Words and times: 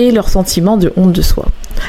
et 0.00 0.10
leur 0.10 0.30
sentiment 0.30 0.76
de 0.78 0.92
honte 0.96 1.12
de 1.12 1.22
soi. 1.22 1.46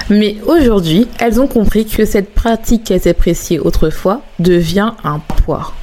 Mais 0.10 0.36
aujourd'hui, 0.46 1.08
elles 1.20 1.40
ont 1.40 1.48
compris 1.48 1.86
que 1.86 2.06
cette 2.06 2.36
pratique 2.36 2.84
qu'elles 2.84 3.08
appréciaient 3.08 3.60
autrefois 3.60 4.22
devient 4.38 4.92
un 5.04 5.20
poids. 5.20 5.74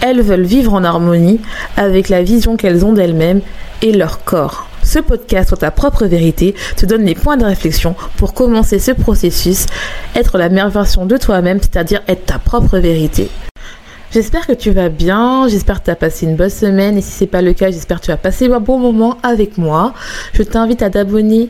Elles 0.00 0.22
veulent 0.22 0.44
vivre 0.44 0.72
en 0.72 0.84
harmonie 0.84 1.40
avec 1.76 2.08
la 2.08 2.22
vision 2.22 2.56
qu'elles 2.56 2.84
ont 2.84 2.92
d'elles-mêmes 2.92 3.40
et 3.82 3.92
leur 3.92 4.22
corps. 4.22 4.68
Ce 4.84 5.00
podcast 5.00 5.48
sur 5.48 5.58
ta 5.58 5.70
propre 5.70 6.04
vérité 6.04 6.54
te 6.76 6.86
donne 6.86 7.04
les 7.04 7.14
points 7.14 7.38
de 7.38 7.44
réflexion 7.44 7.96
pour 8.18 8.34
commencer 8.34 8.78
ce 8.78 8.92
processus, 8.92 9.66
être 10.14 10.38
la 10.38 10.50
meilleure 10.50 10.70
version 10.70 11.06
de 11.06 11.16
toi-même, 11.16 11.58
c'est-à-dire 11.60 12.02
être 12.06 12.26
ta 12.26 12.38
propre 12.38 12.78
vérité. 12.78 13.30
J'espère 14.14 14.46
que 14.46 14.52
tu 14.52 14.70
vas 14.70 14.90
bien, 14.90 15.48
j'espère 15.48 15.80
que 15.80 15.86
tu 15.86 15.90
as 15.90 15.96
passé 15.96 16.24
une 16.24 16.36
bonne 16.36 16.48
semaine 16.48 16.96
et 16.96 17.00
si 17.00 17.10
c'est 17.10 17.26
pas 17.26 17.42
le 17.42 17.52
cas, 17.52 17.72
j'espère 17.72 18.00
que 18.00 18.04
tu 18.04 18.10
as 18.12 18.16
passé 18.16 18.46
un 18.46 18.60
bon 18.60 18.78
moment 18.78 19.18
avec 19.24 19.58
moi. 19.58 19.92
Je 20.34 20.44
t'invite 20.44 20.82
à 20.82 20.90
t'abonner 20.90 21.48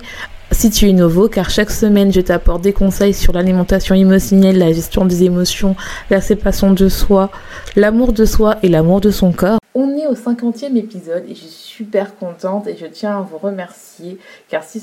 si 0.50 0.70
tu 0.70 0.88
es 0.88 0.94
nouveau, 0.94 1.28
car 1.28 1.50
chaque 1.50 1.70
semaine, 1.70 2.10
je 2.10 2.22
t'apporte 2.22 2.62
des 2.62 2.72
conseils 2.72 3.12
sur 3.12 3.34
l'alimentation 3.34 3.94
émotionnelle, 3.94 4.56
la 4.56 4.72
gestion 4.72 5.04
des 5.04 5.24
émotions, 5.24 5.76
la 6.08 6.22
séparation 6.22 6.72
de 6.72 6.88
soi, 6.88 7.28
l'amour 7.76 8.14
de 8.14 8.24
soi 8.24 8.56
et 8.62 8.70
l'amour 8.70 9.02
de 9.02 9.10
son 9.10 9.32
corps. 9.32 9.58
On 9.74 9.90
est 9.98 10.06
au 10.06 10.14
50e 10.14 10.74
épisode 10.74 11.24
et 11.28 11.34
je 11.34 11.40
suis 11.40 11.48
super 11.50 12.16
contente 12.16 12.66
et 12.66 12.78
je 12.80 12.86
tiens 12.86 13.18
à 13.18 13.20
vous 13.20 13.36
remercier, 13.36 14.16
car 14.48 14.64
si, 14.64 14.80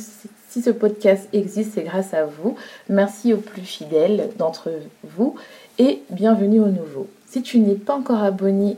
si 0.50 0.62
ce 0.62 0.70
podcast 0.70 1.28
existe, 1.34 1.72
c'est 1.74 1.84
grâce 1.84 2.14
à 2.14 2.26
vous. 2.26 2.56
Merci 2.90 3.34
aux 3.34 3.38
plus 3.38 3.64
fidèles 3.64 4.30
d'entre 4.38 4.70
vous 5.04 5.34
et 5.80 6.04
bienvenue 6.12 6.60
aux 6.60 6.68
nouveaux. 6.68 7.08
Si 7.32 7.42
tu 7.42 7.60
n'es 7.60 7.76
pas 7.76 7.96
encore 7.96 8.22
abonné 8.22 8.78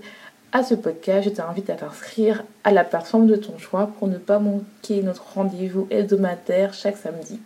à 0.51 0.61
ce 0.61 0.75
podcast, 0.75 1.27
je 1.27 1.33
t'invite 1.33 1.71
à 1.71 1.73
t'inscrire 1.73 2.43
à 2.63 2.71
la 2.71 2.83
plateforme 2.83 3.25
de 3.25 3.35
ton 3.35 3.57
choix 3.57 3.87
pour 3.97 4.07
ne 4.07 4.19
pas 4.19 4.37
manquer 4.37 5.01
notre 5.01 5.33
rendez-vous 5.33 5.87
hebdomadaire 5.89 6.71
chaque 6.71 6.97
samedi. 6.97 7.39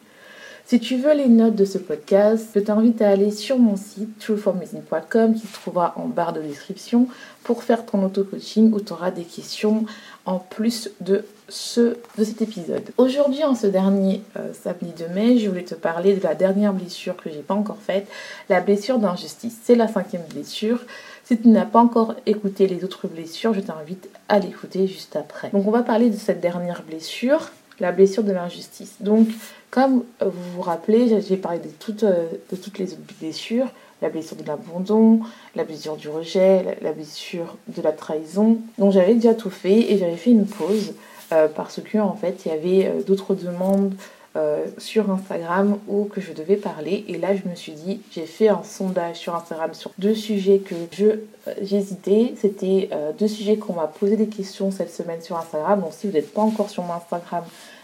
Si 0.66 0.81
tu 0.81 0.97
veux 0.97 1.13
les 1.13 1.30
notes 1.30 1.55
de 1.55 1.63
ce 1.63 1.78
podcast, 1.78 2.50
je 2.53 2.59
t'invite 2.59 3.02
à 3.02 3.08
aller 3.08 3.31
sur 3.31 3.58
mon 3.58 3.78
site 3.78 4.19
trueformazing.com 4.19 5.35
qui 5.35 5.47
se 5.47 5.53
trouvera 5.53 5.94
en 5.95 6.09
barre 6.09 6.33
de 6.33 6.41
description 6.41 7.08
pour 7.45 7.63
faire 7.63 7.85
ton 7.85 8.03
auto-coaching 8.03 8.73
où 8.73 8.81
tu 8.81 8.91
auras 8.91 9.11
des 9.11 9.23
questions 9.23 9.85
en 10.25 10.39
plus 10.39 10.89
de, 11.00 11.23
ce, 11.50 11.98
de 12.17 12.23
cet 12.23 12.42
épisode. 12.42 12.84
Aujourd'hui, 12.98 13.44
en 13.44 13.56
ce 13.56 13.67
dernier 13.67 14.22
euh, 14.38 14.52
samedi 14.53 14.92
de 14.92 15.08
mai, 15.14 15.38
je 15.38 15.50
voulais 15.50 15.64
te 15.64 15.76
parler 15.76 16.16
de 16.16 16.23
la 16.23 16.36
dernière 16.36 16.73
blessure 16.73 17.16
que 17.16 17.30
j'ai 17.30 17.42
pas 17.42 17.53
encore 17.53 17.78
faite, 17.78 18.08
la 18.50 18.62
blessure 18.62 19.00
d'injustice. 19.00 19.56
C'est 19.64 19.75
la 19.75 19.88
cinquième 19.88 20.23
blessure. 20.30 20.80
Si 21.23 21.38
tu 21.38 21.48
n'as 21.48 21.66
pas 21.66 21.80
encore 21.80 22.16
écouté 22.25 22.68
les 22.68 22.84
autres 22.84 23.08
blessures, 23.08 23.53
je 23.53 23.62
t'invite 23.62 24.09
à 24.30 24.40
l'écouter 24.40 24.88
juste 24.88 25.16
après. 25.16 25.50
Donc 25.50 25.68
on 25.68 25.72
va 25.72 25.84
parler 25.84 26.09
de 26.09 26.18
cette 26.18 26.40
dernière 26.40 26.84
blessure, 26.84 27.52
la 27.80 27.91
blessure 27.91 28.24
de 28.24 28.31
l'injustice. 28.31 28.96
Donc 29.00 29.28
comme 29.69 30.03
vous 30.22 30.52
vous 30.56 30.62
rappelez, 30.62 31.22
j'ai 31.22 31.38
parlé 31.38 31.59
de 31.59 31.69
toutes, 31.80 32.03
euh, 32.03 32.28
de 32.52 32.56
toutes 32.56 32.80
les 32.80 32.94
autres 32.94 33.13
blessures 33.19 33.68
la 34.02 34.09
blessure 34.09 34.38
de 34.38 34.46
l'abandon, 34.46 35.22
la 35.56 35.63
blessure 35.63 35.96
du 35.96 36.09
rejet, 36.09 36.78
la, 36.81 36.91
blessure 36.91 37.57
de 37.68 37.81
la 37.81 37.91
trahison. 37.91 38.59
Donc 38.78 38.91
j'avais 38.91 39.16
déjà 39.16 39.34
tout 39.34 39.50
fait 39.50 39.91
et 39.91 39.97
j'avais 39.97 40.18
fait 40.18 40.31
une 40.31 40.46
pause 40.46 40.94
euh, 41.31 41.47
parce 41.53 41.81
que 41.81 41.97
en 41.97 42.15
fait 42.15 42.45
il 42.45 42.51
y 42.51 42.55
avait 42.55 42.88
euh, 42.88 43.03
d'autres 43.03 43.35
demandes 43.35 43.93
euh, 44.35 44.65
sur 44.77 45.11
Instagram 45.11 45.77
où 45.88 46.05
que 46.05 46.21
je 46.21 46.31
devais 46.31 46.55
parler. 46.55 47.03
Et 47.07 47.17
là 47.17 47.35
je 47.35 47.49
me 47.49 47.55
suis 47.55 47.73
dit 47.73 48.01
j'ai 48.11 48.25
fait 48.25 48.47
un 48.47 48.63
sondage 48.63 49.17
sur 49.17 49.35
Instagram 49.35 49.73
sur 49.73 49.91
deux 49.97 50.15
sujets 50.15 50.59
que 50.59 50.75
je 50.91 51.19
j'hésitais. 51.61 52.33
C'était 52.38 52.89
deux 53.17 53.27
sujets 53.27 53.57
qu'on 53.57 53.73
m'a 53.73 53.88
posé 53.88 54.15
des 54.15 54.27
questions 54.27 54.71
cette 54.71 54.93
semaine 54.93 55.21
sur 55.21 55.38
Instagram. 55.38 55.81
Donc 55.81 55.91
si 55.93 56.07
vous 56.07 56.13
n'êtes 56.13 56.33
pas 56.33 56.41
encore 56.41 56.69
sur 56.69 56.83
mon 56.83 56.93
Instagram 56.93 57.44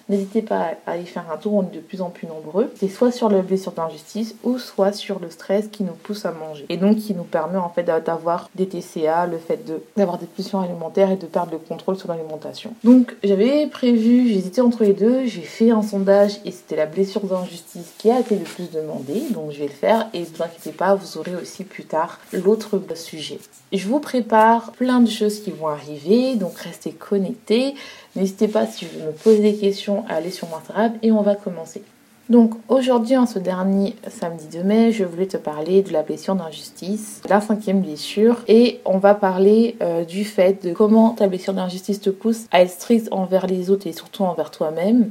N'hésitez 0.10 0.42
pas 0.42 0.72
à 0.86 0.98
y 0.98 1.06
faire 1.06 1.26
un 1.34 1.38
tour, 1.38 1.54
on 1.54 1.64
est 1.64 1.76
de 1.76 1.80
plus 1.80 2.02
en 2.02 2.10
plus 2.10 2.28
nombreux. 2.28 2.72
C'est 2.76 2.90
soit 2.90 3.12
sur 3.12 3.30
le 3.30 3.42
blessure 3.42 3.72
d'injustice 3.72 4.36
ou 4.44 4.58
soit 4.58 4.92
sur 4.92 5.20
le 5.20 5.30
stress 5.30 5.68
qui 5.68 5.84
nous 5.84 5.94
pousse 5.94 6.26
à 6.26 6.32
manger. 6.32 6.66
Et 6.70 6.78
donc 6.78 6.98
qui 6.98 7.14
nous 7.14 7.24
permet 7.24 7.58
en 7.58 7.70
fait 7.70 7.84
d'avoir 7.84 8.50
des 8.56 8.68
TCA, 8.68 9.28
le 9.28 9.38
fait 9.38 9.60
d'avoir 9.96 10.18
des 10.18 10.26
pulsions 10.26 10.60
alimentaires 10.60 11.12
et 11.12 11.16
de 11.16 11.26
perdre 11.26 11.54
le 11.54 11.58
contrôle 11.58 11.98
sur 11.98 12.10
l'alimentation. 12.10 12.74
Donc 12.84 13.16
j'avais 13.24 13.68
prévu, 13.68 14.28
j'hésitais 14.28 14.62
entre 14.62 14.84
les 14.84 14.94
deux, 14.94 15.26
j'ai 15.26 15.42
fait 15.42 15.72
un 15.72 15.82
sondage 15.82 16.40
et 16.46 16.52
c'était 16.52 16.76
la 16.76 16.86
blessure 16.86 17.22
d'injustice 17.22 17.94
qui 17.98 18.12
a 18.12 18.20
été 18.20 18.36
le 18.36 18.44
plus 18.44 18.70
demandée. 18.72 19.24
Donc 19.32 19.52
je 19.52 19.60
vais 19.60 19.68
le 19.68 19.72
faire 19.72 20.10
et 20.14 20.20
ne 20.20 20.26
vous 20.26 20.44
inquiétez 20.44 20.72
pas, 20.72 20.96
vous 20.96 21.18
aurez 21.18 21.36
aussi 21.36 21.64
plus 21.64 21.86
tard 21.86 22.20
l'autre 22.34 22.80
sujet. 22.96 23.40
Je 23.72 23.88
vous 23.88 24.00
prépare 24.00 24.72
plein 24.74 25.00
de 25.00 25.10
choses 25.10 25.40
qui 25.40 25.52
vont 25.52 25.68
arriver, 25.68 26.36
donc 26.36 26.58
restez 26.58 26.92
connectés. 26.92 27.74
N'hésitez 28.16 28.48
pas 28.48 28.68
si 28.68 28.86
vous 28.86 29.06
me 29.06 29.12
posez 29.12 29.40
des 29.40 29.56
questions 29.56 30.06
à 30.08 30.16
aller 30.16 30.30
sur 30.30 30.48
mon 30.48 30.58
Instagram 30.58 30.94
et 31.02 31.12
on 31.12 31.22
va 31.22 31.36
commencer. 31.36 31.84
Donc 32.30 32.54
aujourd'hui, 32.70 33.18
en 33.18 33.26
ce 33.26 33.38
dernier 33.38 33.96
samedi 34.08 34.48
de 34.48 34.64
mai, 34.64 34.94
je 34.94 35.04
voulais 35.04 35.26
te 35.26 35.36
parler 35.36 35.82
de 35.82 35.92
la 35.92 36.04
blessure 36.04 36.36
d'injustice, 36.36 37.22
la 37.28 37.42
cinquième 37.42 37.82
blessure, 37.82 38.44
et 38.48 38.80
on 38.86 38.98
va 38.98 39.14
parler 39.14 39.76
euh, 39.82 40.06
du 40.06 40.24
fait 40.24 40.66
de 40.66 40.74
comment 40.74 41.10
ta 41.10 41.28
blessure 41.28 41.54
d'injustice 41.54 42.00
te 42.00 42.10
pousse 42.10 42.46
à 42.52 42.62
être 42.62 42.72
strict 42.72 43.10
envers 43.12 43.46
les 43.46 43.70
autres 43.70 43.88
et 43.88 43.92
surtout 43.92 44.24
envers 44.24 44.52
toi-même, 44.52 45.10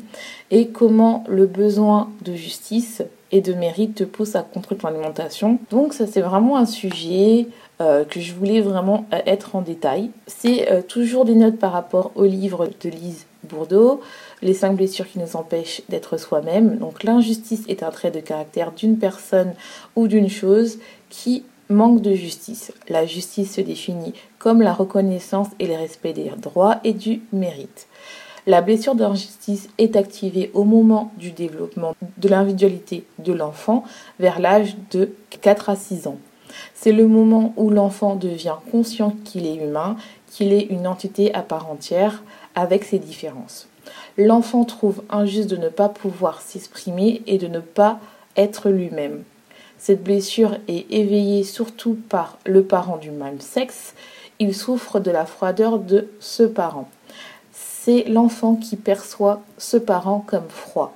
et 0.51 0.69
comment 0.69 1.23
le 1.29 1.45
besoin 1.45 2.09
de 2.23 2.35
justice 2.35 3.03
et 3.31 3.43
de 3.43 3.53
mérite 3.53 3.95
te 3.95 4.05
pousse 4.05 4.35
à 4.35 4.43
contrôler 4.43 4.81
ton 4.81 4.89
alimentation. 4.89 5.59
Donc 5.71 5.93
ça 5.93 6.07
c'est 6.07 6.21
vraiment 6.21 6.57
un 6.57 6.67
sujet 6.67 7.47
euh, 7.83 8.05
que 8.05 8.21
je 8.21 8.33
voulais 8.33 8.61
vraiment 8.61 9.07
euh, 9.13 9.19
être 9.27 9.57
en 9.57 9.61
détail. 9.61 10.11
C'est 10.29 10.71
euh, 10.71 10.83
toujours 10.83 11.25
des 11.25 11.35
notes 11.35 11.59
par 11.59 11.73
rapport 11.73 12.13
au 12.15 12.25
livre 12.25 12.69
de 12.81 12.89
Lise 12.89 13.27
Bourdeau, 13.43 14.01
Les 14.41 14.55
cinq 14.55 14.77
blessures 14.77 15.09
qui 15.11 15.19
nous 15.19 15.35
empêchent 15.35 15.83
d'être 15.89 16.17
soi-même. 16.17 16.79
Donc 16.79 17.03
l'injustice 17.03 17.65
est 17.67 17.83
un 17.83 17.91
trait 17.91 18.13
de 18.13 18.21
caractère 18.21 18.71
d'une 18.71 18.99
personne 18.99 19.55
ou 19.97 20.07
d'une 20.07 20.29
chose 20.29 20.79
qui 21.11 21.45
manque 21.71 22.03
de 22.03 22.15
justice. 22.15 22.73
La 22.89 23.05
justice 23.05 23.57
se 23.57 23.61
définit 23.61 24.15
comme 24.39 24.63
la 24.63 24.73
reconnaissance 24.73 25.49
et 25.59 25.67
le 25.67 25.75
respect 25.75 26.13
des 26.13 26.31
droits 26.41 26.79
et 26.85 26.93
du 26.93 27.23
mérite. 27.33 27.89
La 28.47 28.61
blessure 28.61 28.95
d'injustice 28.95 29.69
est 29.79 29.97
activée 29.97 30.53
au 30.55 30.63
moment 30.63 31.13
du 31.17 31.33
développement 31.33 31.97
de 32.19 32.29
l'individualité 32.29 33.05
de 33.19 33.33
l'enfant 33.33 33.83
vers 34.21 34.39
l'âge 34.39 34.77
de 34.93 35.11
4 35.41 35.71
à 35.71 35.77
6 35.77 36.07
ans. 36.07 36.19
C'est 36.75 36.93
le 36.93 37.07
moment 37.07 37.53
où 37.57 37.71
l'enfant 37.71 38.17
devient 38.17 38.57
conscient 38.71 39.15
qu'il 39.25 39.47
est 39.47 39.57
humain, 39.57 39.97
qu'il 40.31 40.53
est 40.53 40.67
une 40.71 40.87
entité 40.87 41.35
à 41.35 41.43
part 41.43 41.71
entière, 41.71 42.23
avec 42.55 42.85
ses 42.85 42.99
différences. 42.99 43.69
L'enfant 44.17 44.65
trouve 44.65 45.03
injuste 45.11 45.49
de 45.49 45.57
ne 45.57 45.69
pas 45.69 45.89
pouvoir 45.89 46.41
s'exprimer 46.41 47.23
et 47.27 47.39
de 47.39 47.47
ne 47.47 47.61
pas 47.61 47.99
être 48.37 48.69
lui-même. 48.69 49.25
Cette 49.79 50.05
blessure 50.05 50.57
est 50.69 50.87
éveillée 50.91 51.43
surtout 51.43 51.99
par 52.09 52.39
le 52.47 52.63
parent 52.63 52.99
du 52.99 53.11
même 53.11 53.41
sexe. 53.41 53.95
Il 54.39 54.55
souffre 54.55 55.01
de 55.01 55.11
la 55.11 55.27
froideur 55.27 55.79
de 55.79 56.09
ce 56.21 56.45
parent. 56.45 56.89
C'est 57.53 58.05
l'enfant 58.05 58.55
qui 58.55 58.77
perçoit 58.77 59.43
ce 59.59 59.77
parent 59.77 60.25
comme 60.25 60.49
froid. 60.49 60.95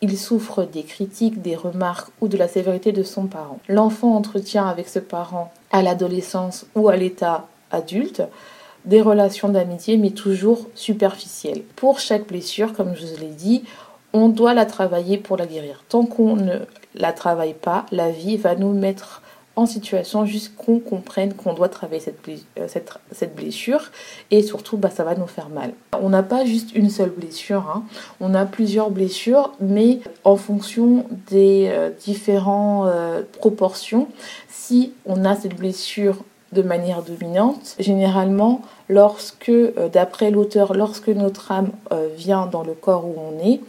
Il 0.00 0.16
souffre 0.16 0.64
des 0.64 0.82
critiques, 0.82 1.42
des 1.42 1.56
remarques 1.56 2.10
ou 2.20 2.28
de 2.28 2.36
la 2.36 2.48
sévérité 2.48 2.92
de 2.92 3.02
son 3.02 3.26
parent. 3.26 3.58
L'enfant 3.68 4.14
entretient 4.14 4.66
avec 4.66 4.88
ce 4.88 4.98
parent 4.98 5.52
à 5.72 5.82
l'adolescence 5.82 6.66
ou 6.74 6.88
à 6.88 6.96
l'état 6.96 7.46
adulte 7.70 8.22
des 8.84 9.02
relations 9.02 9.48
d'amitié 9.48 9.96
mais 9.96 10.10
toujours 10.10 10.66
superficielles. 10.74 11.62
Pour 11.76 11.98
chaque 11.98 12.28
blessure, 12.28 12.72
comme 12.72 12.94
je 12.94 13.06
vous 13.06 13.20
l'ai 13.20 13.28
dit, 13.28 13.64
on 14.12 14.28
doit 14.28 14.54
la 14.54 14.66
travailler 14.66 15.18
pour 15.18 15.36
la 15.36 15.46
guérir. 15.46 15.84
Tant 15.88 16.06
qu'on 16.06 16.36
ne 16.36 16.60
la 16.94 17.12
travaille 17.12 17.54
pas, 17.54 17.84
la 17.92 18.10
vie 18.10 18.36
va 18.36 18.54
nous 18.54 18.72
mettre 18.72 19.22
en 19.58 19.66
situation 19.66 20.24
juste 20.24 20.54
qu'on 20.56 20.78
comprenne 20.78 21.34
qu'on 21.34 21.52
doit 21.52 21.68
travailler 21.68 22.00
cette, 22.00 22.20
euh, 22.28 22.68
cette, 22.68 23.34
blessure 23.34 23.90
et 24.30 24.42
surtout 24.42 24.76
bah, 24.76 24.88
ça 24.88 25.02
va 25.02 25.16
nous 25.16 25.26
faire 25.26 25.48
mal. 25.48 25.72
On 26.00 26.10
n'a 26.10 26.22
pas 26.22 26.44
juste 26.44 26.74
une 26.76 26.90
seule 26.90 27.10
blessure, 27.10 27.68
hein. 27.68 27.82
on 28.20 28.34
a 28.34 28.44
plusieurs 28.44 28.90
blessures 28.90 29.52
mais 29.60 29.98
en 30.22 30.36
fonction 30.36 31.06
des 31.28 31.66
euh, 31.68 31.90
différentes 32.04 32.86
euh, 32.86 33.22
proportions, 33.38 34.06
si 34.48 34.92
on 35.06 35.24
a 35.24 35.34
cette 35.34 35.56
blessure 35.56 36.24
de 36.52 36.62
manière 36.62 37.02
dominante, 37.02 37.74
généralement 37.80 38.62
lorsque, 38.88 39.52
d'après 39.92 40.30
l'auteur, 40.30 40.72
lorsque 40.72 41.08
notre 41.08 41.52
âme 41.52 41.72
vient 42.16 42.46
dans 42.46 42.62
le 42.62 42.72
corps 42.72 43.04
où 43.04 43.14
on 43.18 43.46
est, 43.46 43.60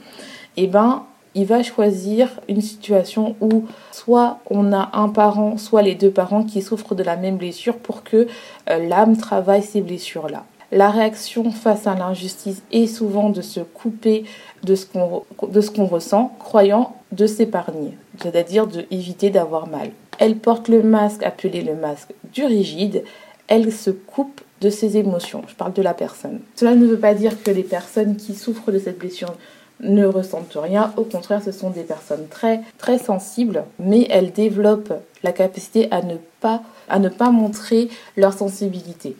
eh 0.55 0.67
ben, 0.67 1.03
il 1.35 1.45
va 1.45 1.63
choisir 1.63 2.39
une 2.47 2.61
situation 2.61 3.35
où 3.41 3.65
soit 3.91 4.39
on 4.49 4.73
a 4.73 4.89
un 4.93 5.09
parent, 5.09 5.57
soit 5.57 5.81
les 5.81 5.95
deux 5.95 6.11
parents 6.11 6.43
qui 6.43 6.61
souffrent 6.61 6.95
de 6.95 7.03
la 7.03 7.15
même 7.15 7.37
blessure 7.37 7.77
pour 7.77 8.03
que 8.03 8.27
euh, 8.69 8.87
l'âme 8.87 9.17
travaille 9.17 9.63
ces 9.63 9.81
blessures-là. 9.81 10.45
La 10.71 10.91
réaction 10.91 11.49
face 11.51 11.87
à 11.87 11.95
l'injustice 11.95 12.61
est 12.71 12.87
souvent 12.87 13.29
de 13.29 13.41
se 13.41 13.59
couper 13.59 14.25
de 14.63 14.75
ce 14.75 14.85
qu'on 14.85 15.85
ressent, 15.85 16.35
croyant 16.37 16.95
de 17.11 17.25
s'épargner, 17.25 17.97
c'est-à-dire 18.21 18.67
d'éviter 18.67 19.31
d'avoir 19.31 19.67
mal. 19.67 19.89
Elle 20.19 20.35
porte 20.37 20.67
le 20.67 20.83
masque 20.83 21.23
appelé 21.23 21.61
le 21.61 21.75
masque 21.75 22.13
du 22.33 22.45
rigide, 22.45 23.03
elle 23.47 23.71
se 23.71 23.89
coupe 23.89 24.41
de 24.61 24.69
ses 24.69 24.97
émotions. 24.97 25.41
Je 25.47 25.55
parle 25.55 25.73
de 25.73 25.81
la 25.81 25.93
personne. 25.93 26.41
Cela 26.55 26.75
ne 26.75 26.85
veut 26.85 26.99
pas 26.99 27.15
dire 27.15 27.41
que 27.41 27.49
les 27.49 27.63
personnes 27.63 28.15
qui 28.15 28.35
souffrent 28.35 28.71
de 28.71 28.77
cette 28.79 28.99
blessure 28.99 29.33
ne 29.81 30.05
ressentent 30.05 30.55
rien. 30.55 30.93
Au 30.97 31.03
contraire, 31.03 31.41
ce 31.43 31.51
sont 31.51 31.69
des 31.69 31.83
personnes 31.83 32.27
très 32.27 32.61
très 32.77 32.97
sensibles, 32.97 33.63
mais 33.79 34.07
elles 34.09 34.31
développent 34.31 34.93
la 35.23 35.31
capacité 35.31 35.87
à 35.91 36.01
ne 36.01 36.15
pas 36.41 36.61
à 36.87 36.99
ne 36.99 37.09
pas 37.09 37.29
montrer 37.29 37.89
leur 38.17 38.33
sensibilité. 38.33 39.15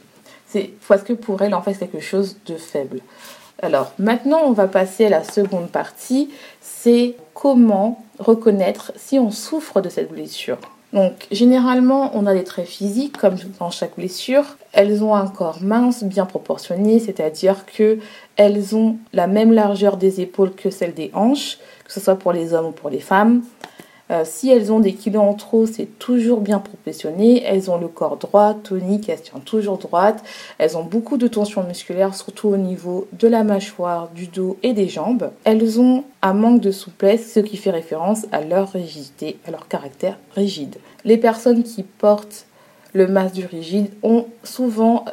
C'est 0.48 0.72
parce 0.88 1.04
que 1.04 1.14
pour 1.14 1.42
elles, 1.42 1.54
en 1.54 1.62
fait, 1.62 1.76
c'est 1.76 1.88
quelque 1.88 2.04
chose 2.04 2.38
de 2.48 2.56
faible. 2.56 3.02
Alors 3.62 3.92
maintenant, 4.00 4.42
on 4.46 4.54
va 4.54 4.68
passer 4.68 5.06
à 5.06 5.10
la 5.10 5.24
seconde 5.24 5.70
partie, 5.70 6.30
c'est 6.62 7.16
comment 7.34 8.04
reconnaître 8.18 8.92
si 8.96 9.20
on 9.20 9.32
souffre 9.32 9.82
de 9.82 9.90
cette 9.90 10.12
blessure. 10.12 10.58
Donc 10.94 11.28
généralement, 11.32 12.12
on 12.16 12.26
a 12.26 12.34
des 12.34 12.44
traits 12.44 12.68
physiques 12.68 13.18
comme 13.18 13.36
dans 13.60 13.70
chaque 13.70 13.96
blessure. 13.96 14.44
Elles 14.74 15.04
ont 15.04 15.14
un 15.14 15.28
corps 15.28 15.62
mince, 15.62 16.04
bien 16.04 16.26
proportionné, 16.26 17.00
c'est-à-dire 17.00 17.66
que 17.66 18.00
elles 18.38 18.76
ont 18.76 18.98
la 19.14 19.28
même 19.28 19.52
largeur 19.52 19.98
des 19.98 20.22
épaules 20.22 20.54
que 20.54 20.70
celle 20.70 20.94
des 20.94 21.12
hanches, 21.14 21.58
que 21.86 21.94
ce 21.94 22.00
soit 22.00 22.16
pour 22.16 22.34
les 22.34 22.54
hommes 22.54 22.68
ou 22.68 22.72
pour 22.72 22.90
les 22.90 23.00
femmes. 23.00 23.44
Euh, 24.12 24.24
si 24.26 24.50
elles 24.50 24.72
ont 24.72 24.80
des 24.80 24.94
kilos 24.94 25.22
en 25.22 25.34
trop, 25.34 25.66
c'est 25.66 26.00
toujours 26.00 26.42
bien 26.42 26.60
proportionné. 26.60 27.44
Elles 27.44 27.70
ont 27.70 27.78
le 27.78 27.88
corps 27.88 28.18
droit, 28.18 28.56
tonique, 28.56 29.08
elles 29.10 29.22
tiennent 29.22 29.42
toujours 29.42 29.78
droite. 29.78 30.24
Elles 30.58 30.78
ont 30.78 30.84
beaucoup 30.84 31.18
de 31.18 31.28
tension 31.28 31.64
musculaire, 31.64 32.16
surtout 32.16 32.50
au 32.50 32.58
niveau 32.58 33.08
de 33.14 33.28
la 33.28 33.44
mâchoire, 33.44 34.10
du 34.16 34.28
dos 34.28 34.58
et 34.64 34.74
des 34.74 34.88
jambes. 34.88 35.30
Elles 35.44 35.80
ont 35.80 36.04
un 36.22 36.34
manque 36.34 36.62
de 36.62 36.72
souplesse, 36.72 37.32
ce 37.34 37.40
qui 37.40 37.58
fait 37.58 37.72
référence 37.72 38.26
à 38.32 38.42
leur 38.42 38.72
rigidité, 38.72 39.38
à 39.48 39.52
leur 39.52 39.68
caractère 39.68 40.18
rigide. 40.36 40.78
Les 41.06 41.18
personnes 41.18 41.64
qui 41.64 41.84
portent 41.84 42.46
le 42.94 43.08
masque 43.08 43.36
du 43.36 43.46
rigide 43.46 43.92
sont 44.02 44.26
souvent 44.44 45.06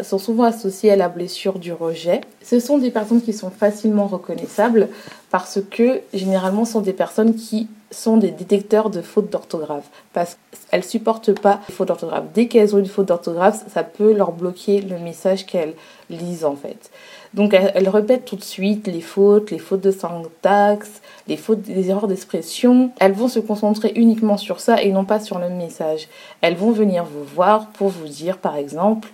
associées 0.44 0.92
à 0.92 0.96
la 0.96 1.08
blessure 1.10 1.58
du 1.58 1.72
rejet. 1.72 2.22
Ce 2.42 2.58
sont 2.58 2.78
des 2.78 2.90
personnes 2.90 3.20
qui 3.20 3.34
sont 3.34 3.50
facilement 3.50 4.06
reconnaissables 4.06 4.88
parce 5.30 5.58
que 5.70 6.00
généralement 6.14 6.64
ce 6.64 6.72
sont 6.72 6.80
des 6.80 6.94
personnes 6.94 7.34
qui 7.34 7.68
sont 7.90 8.16
des 8.16 8.30
détecteurs 8.30 8.90
de 8.90 9.00
fautes 9.00 9.30
d'orthographe 9.30 9.88
parce 10.12 10.38
qu'elles 10.70 10.84
supportent 10.84 11.38
pas 11.40 11.60
les 11.68 11.74
fautes 11.74 11.88
d'orthographe. 11.88 12.24
Dès 12.34 12.48
qu'elles 12.48 12.74
ont 12.74 12.78
une 12.78 12.86
faute 12.86 13.06
d'orthographe, 13.06 13.64
ça 13.68 13.84
peut 13.84 14.12
leur 14.12 14.32
bloquer 14.32 14.80
le 14.80 14.98
message 14.98 15.46
qu'elles 15.46 15.74
lisent 16.10 16.44
en 16.44 16.56
fait. 16.56 16.90
Donc 17.34 17.54
elles, 17.54 17.88
répètent 17.88 18.24
tout 18.24 18.36
de 18.36 18.42
suite 18.42 18.86
les 18.86 19.00
fautes, 19.00 19.50
les 19.50 19.58
fautes 19.58 19.82
de 19.82 19.90
syntaxe, 19.90 21.00
les 21.28 21.36
fautes, 21.36 21.66
les 21.68 21.90
erreurs 21.90 22.08
d'expression. 22.08 22.90
Elles 22.98 23.12
vont 23.12 23.28
se 23.28 23.38
concentrer 23.38 23.92
uniquement 23.94 24.36
sur 24.36 24.60
ça 24.60 24.82
et 24.82 24.90
non 24.90 25.04
pas 25.04 25.20
sur 25.20 25.38
le 25.38 25.48
message. 25.48 26.08
Elles 26.40 26.56
vont 26.56 26.72
venir 26.72 27.04
vous 27.04 27.24
voir 27.24 27.68
pour 27.68 27.88
vous 27.88 28.08
dire 28.08 28.38
par 28.38 28.56
exemple, 28.56 29.08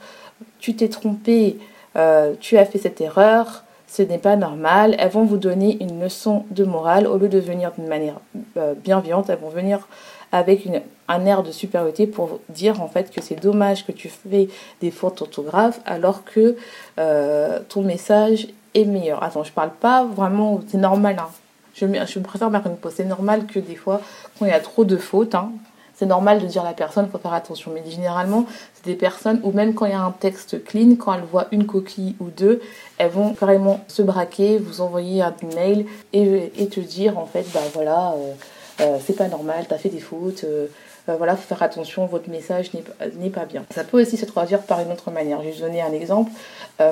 tu 0.60 0.74
t'es 0.74 0.88
trompé, 0.88 1.58
euh, 1.96 2.34
tu 2.40 2.56
as 2.56 2.64
fait 2.64 2.78
cette 2.78 3.00
erreur, 3.00 3.64
ce 3.92 4.00
n'est 4.00 4.18
pas 4.18 4.36
normal. 4.36 4.96
Elles 4.98 5.10
vont 5.10 5.24
vous 5.24 5.36
donner 5.36 5.76
une 5.82 6.00
leçon 6.00 6.46
de 6.50 6.64
morale 6.64 7.06
au 7.06 7.18
lieu 7.18 7.28
de 7.28 7.38
venir 7.38 7.72
d'une 7.76 7.88
manière 7.88 8.20
euh, 8.56 8.72
bienveillante. 8.74 9.28
Elles 9.28 9.38
vont 9.38 9.50
venir 9.50 9.86
avec 10.32 10.66
un 11.08 11.26
air 11.26 11.42
de 11.42 11.52
supériorité 11.52 12.06
pour 12.06 12.40
dire 12.48 12.80
en 12.80 12.88
fait 12.88 13.10
que 13.10 13.20
c'est 13.20 13.34
dommage 13.34 13.84
que 13.84 13.92
tu 13.92 14.08
fais 14.08 14.48
des 14.80 14.90
fautes 14.90 15.20
orthographes 15.20 15.80
alors 15.84 16.24
que 16.24 16.56
euh, 16.98 17.58
ton 17.68 17.82
message 17.82 18.48
est 18.74 18.86
meilleur. 18.86 19.22
Attends, 19.22 19.44
je 19.44 19.52
parle 19.52 19.72
pas 19.78 20.06
vraiment, 20.06 20.62
c'est 20.68 20.78
normal. 20.78 21.16
Hein. 21.18 21.28
Je, 21.74 21.84
je 21.84 22.18
préfère 22.18 22.48
mettre 22.48 22.68
une 22.68 22.76
pause. 22.76 22.94
C'est 22.96 23.04
normal 23.04 23.44
que 23.44 23.58
des 23.58 23.76
fois, 23.76 24.00
quand 24.38 24.46
il 24.46 24.50
y 24.50 24.54
a 24.54 24.60
trop 24.60 24.86
de 24.86 24.96
fautes, 24.96 25.34
hein, 25.34 25.52
c'est 25.94 26.06
normal 26.06 26.40
de 26.40 26.46
dire 26.46 26.62
à 26.62 26.66
la 26.66 26.72
personne, 26.72 27.08
faut 27.10 27.18
faire 27.18 27.32
attention. 27.32 27.70
Mais 27.74 27.88
généralement, 27.88 28.46
c'est 28.74 28.84
des 28.84 28.94
personnes 28.94 29.40
où 29.42 29.52
même 29.52 29.74
quand 29.74 29.86
il 29.86 29.92
y 29.92 29.94
a 29.94 30.00
un 30.00 30.10
texte 30.10 30.64
clean, 30.64 30.96
quand 30.96 31.14
elles 31.14 31.24
voient 31.30 31.48
une 31.52 31.66
coquille 31.66 32.16
ou 32.20 32.28
deux, 32.28 32.60
elles 32.98 33.10
vont 33.10 33.34
carrément 33.34 33.80
se 33.88 34.02
braquer, 34.02 34.58
vous 34.58 34.80
envoyer 34.80 35.22
un 35.22 35.34
mail 35.54 35.86
et, 36.12 36.52
et 36.56 36.68
te 36.68 36.80
dire 36.80 37.18
en 37.18 37.26
fait, 37.26 37.46
bah 37.52 37.60
voilà, 37.74 38.12
euh, 38.12 38.32
euh, 38.80 38.98
c'est 39.04 39.16
pas 39.16 39.28
normal, 39.28 39.66
t'as 39.68 39.78
fait 39.78 39.90
des 39.90 40.00
fautes. 40.00 40.44
Euh, 40.44 40.66
voilà, 41.06 41.36
faut 41.36 41.48
faire 41.48 41.62
attention, 41.62 42.06
votre 42.06 42.30
message 42.30 42.70
n'est 43.16 43.30
pas 43.30 43.44
bien. 43.44 43.64
Ça 43.74 43.84
peut 43.84 44.00
aussi 44.00 44.16
se 44.16 44.24
traduire 44.24 44.62
par 44.62 44.80
une 44.80 44.92
autre 44.92 45.10
manière. 45.10 45.40
Je 45.40 45.46
vais 45.46 45.52
vous 45.52 45.60
donner 45.60 45.82
un 45.82 45.92
exemple. 45.92 46.30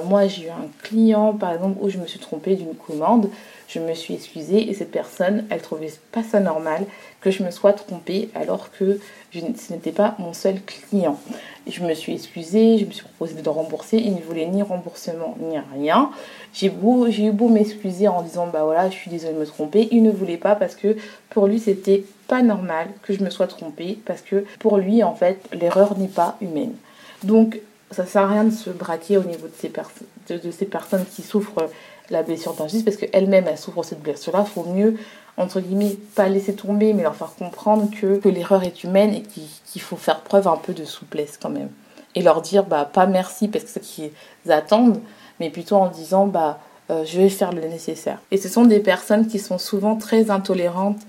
moi, 0.06 0.26
j'ai 0.26 0.46
eu 0.46 0.50
un 0.50 0.68
client, 0.82 1.32
par 1.32 1.52
exemple, 1.52 1.78
où 1.80 1.88
je 1.88 1.98
me 1.98 2.06
suis 2.06 2.18
trompée 2.18 2.56
d'une 2.56 2.74
commande 2.74 3.30
je 3.72 3.78
me 3.78 3.94
suis 3.94 4.14
excusée 4.14 4.68
et 4.68 4.74
cette 4.74 4.90
personne, 4.90 5.44
elle 5.48 5.62
trouvait 5.62 5.92
pas 6.10 6.24
ça 6.24 6.40
normal 6.40 6.84
que 7.20 7.30
je 7.30 7.44
me 7.44 7.52
sois 7.52 7.72
trompée 7.72 8.28
alors 8.34 8.72
que 8.72 8.98
ce 9.32 9.72
n'était 9.72 9.92
pas 9.92 10.16
mon 10.18 10.32
seul 10.32 10.60
client. 10.60 11.20
Je 11.68 11.84
me 11.84 11.94
suis 11.94 12.14
excusée, 12.14 12.78
je 12.78 12.84
me 12.84 12.90
suis 12.90 13.04
proposé 13.04 13.40
de 13.40 13.48
rembourser, 13.48 13.98
il 13.98 14.14
ne 14.14 14.20
voulait 14.22 14.46
ni 14.46 14.62
remboursement 14.62 15.36
ni 15.38 15.56
rien. 15.76 16.10
J'ai 16.52 16.66
eu 16.66 17.30
beau 17.30 17.48
m'excuser 17.48 18.08
en 18.08 18.22
disant 18.22 18.48
bah 18.48 18.64
voilà, 18.64 18.90
je 18.90 18.96
suis 18.96 19.10
désolée 19.10 19.34
de 19.34 19.38
me 19.38 19.46
tromper, 19.46 19.86
il 19.92 20.02
ne 20.02 20.10
voulait 20.10 20.36
pas 20.36 20.56
parce 20.56 20.74
que 20.74 20.96
pour 21.28 21.46
lui 21.46 21.60
c'était 21.60 22.04
pas 22.30 22.42
normal 22.42 22.86
que 23.02 23.12
je 23.12 23.24
me 23.24 23.28
sois 23.28 23.48
trompée 23.48 23.98
parce 24.06 24.22
que 24.22 24.44
pour 24.60 24.78
lui 24.78 25.02
en 25.02 25.16
fait 25.16 25.42
l'erreur 25.52 25.98
n'est 25.98 26.06
pas 26.06 26.36
humaine. 26.40 26.74
Donc 27.24 27.60
ça 27.90 28.06
sert 28.06 28.22
à 28.22 28.28
rien 28.28 28.44
de 28.44 28.52
se 28.52 28.70
braquer 28.70 29.18
au 29.18 29.24
niveau 29.24 29.48
de 29.48 29.52
ces, 29.58 29.72
de 30.36 30.50
ces 30.52 30.64
personnes 30.64 31.04
qui 31.04 31.22
souffrent 31.22 31.68
la 32.08 32.22
blessure 32.22 32.54
d'injustice 32.54 32.84
parce 32.84 32.96
qu'elle-même 32.96 33.46
elle 33.48 33.58
souffre 33.58 33.80
de 33.80 33.86
cette 33.86 34.02
blessure-là. 34.02 34.44
Faut 34.44 34.62
mieux, 34.62 34.96
entre 35.36 35.58
guillemets, 35.60 35.96
pas 36.14 36.28
laisser 36.28 36.54
tomber, 36.54 36.92
mais 36.92 37.02
leur 37.02 37.16
faire 37.16 37.34
comprendre 37.36 37.90
que, 38.00 38.18
que 38.18 38.28
l'erreur 38.28 38.62
est 38.62 38.84
humaine 38.84 39.12
et 39.12 39.22
qu'il 39.22 39.82
faut 39.82 39.96
faire 39.96 40.20
preuve 40.20 40.46
un 40.46 40.56
peu 40.56 40.72
de 40.72 40.84
souplesse 40.84 41.36
quand 41.36 41.50
même. 41.50 41.70
Et 42.14 42.22
leur 42.22 42.42
dire, 42.42 42.64
bah, 42.64 42.84
pas 42.84 43.06
merci 43.06 43.48
parce 43.48 43.64
que 43.64 43.70
ce 43.70 43.78
qu'ils 43.80 44.12
attendent, 44.48 45.00
mais 45.40 45.50
plutôt 45.50 45.76
en 45.76 45.88
disant, 45.88 46.26
bah, 46.28 46.60
euh, 46.90 47.04
je 47.04 47.20
vais 47.20 47.28
faire 47.28 47.52
le 47.52 47.62
nécessaire. 47.62 48.18
Et 48.30 48.36
ce 48.36 48.48
sont 48.48 48.64
des 48.64 48.80
personnes 48.80 49.26
qui 49.26 49.40
sont 49.40 49.58
souvent 49.58 49.96
très 49.96 50.30
intolérantes 50.30 51.00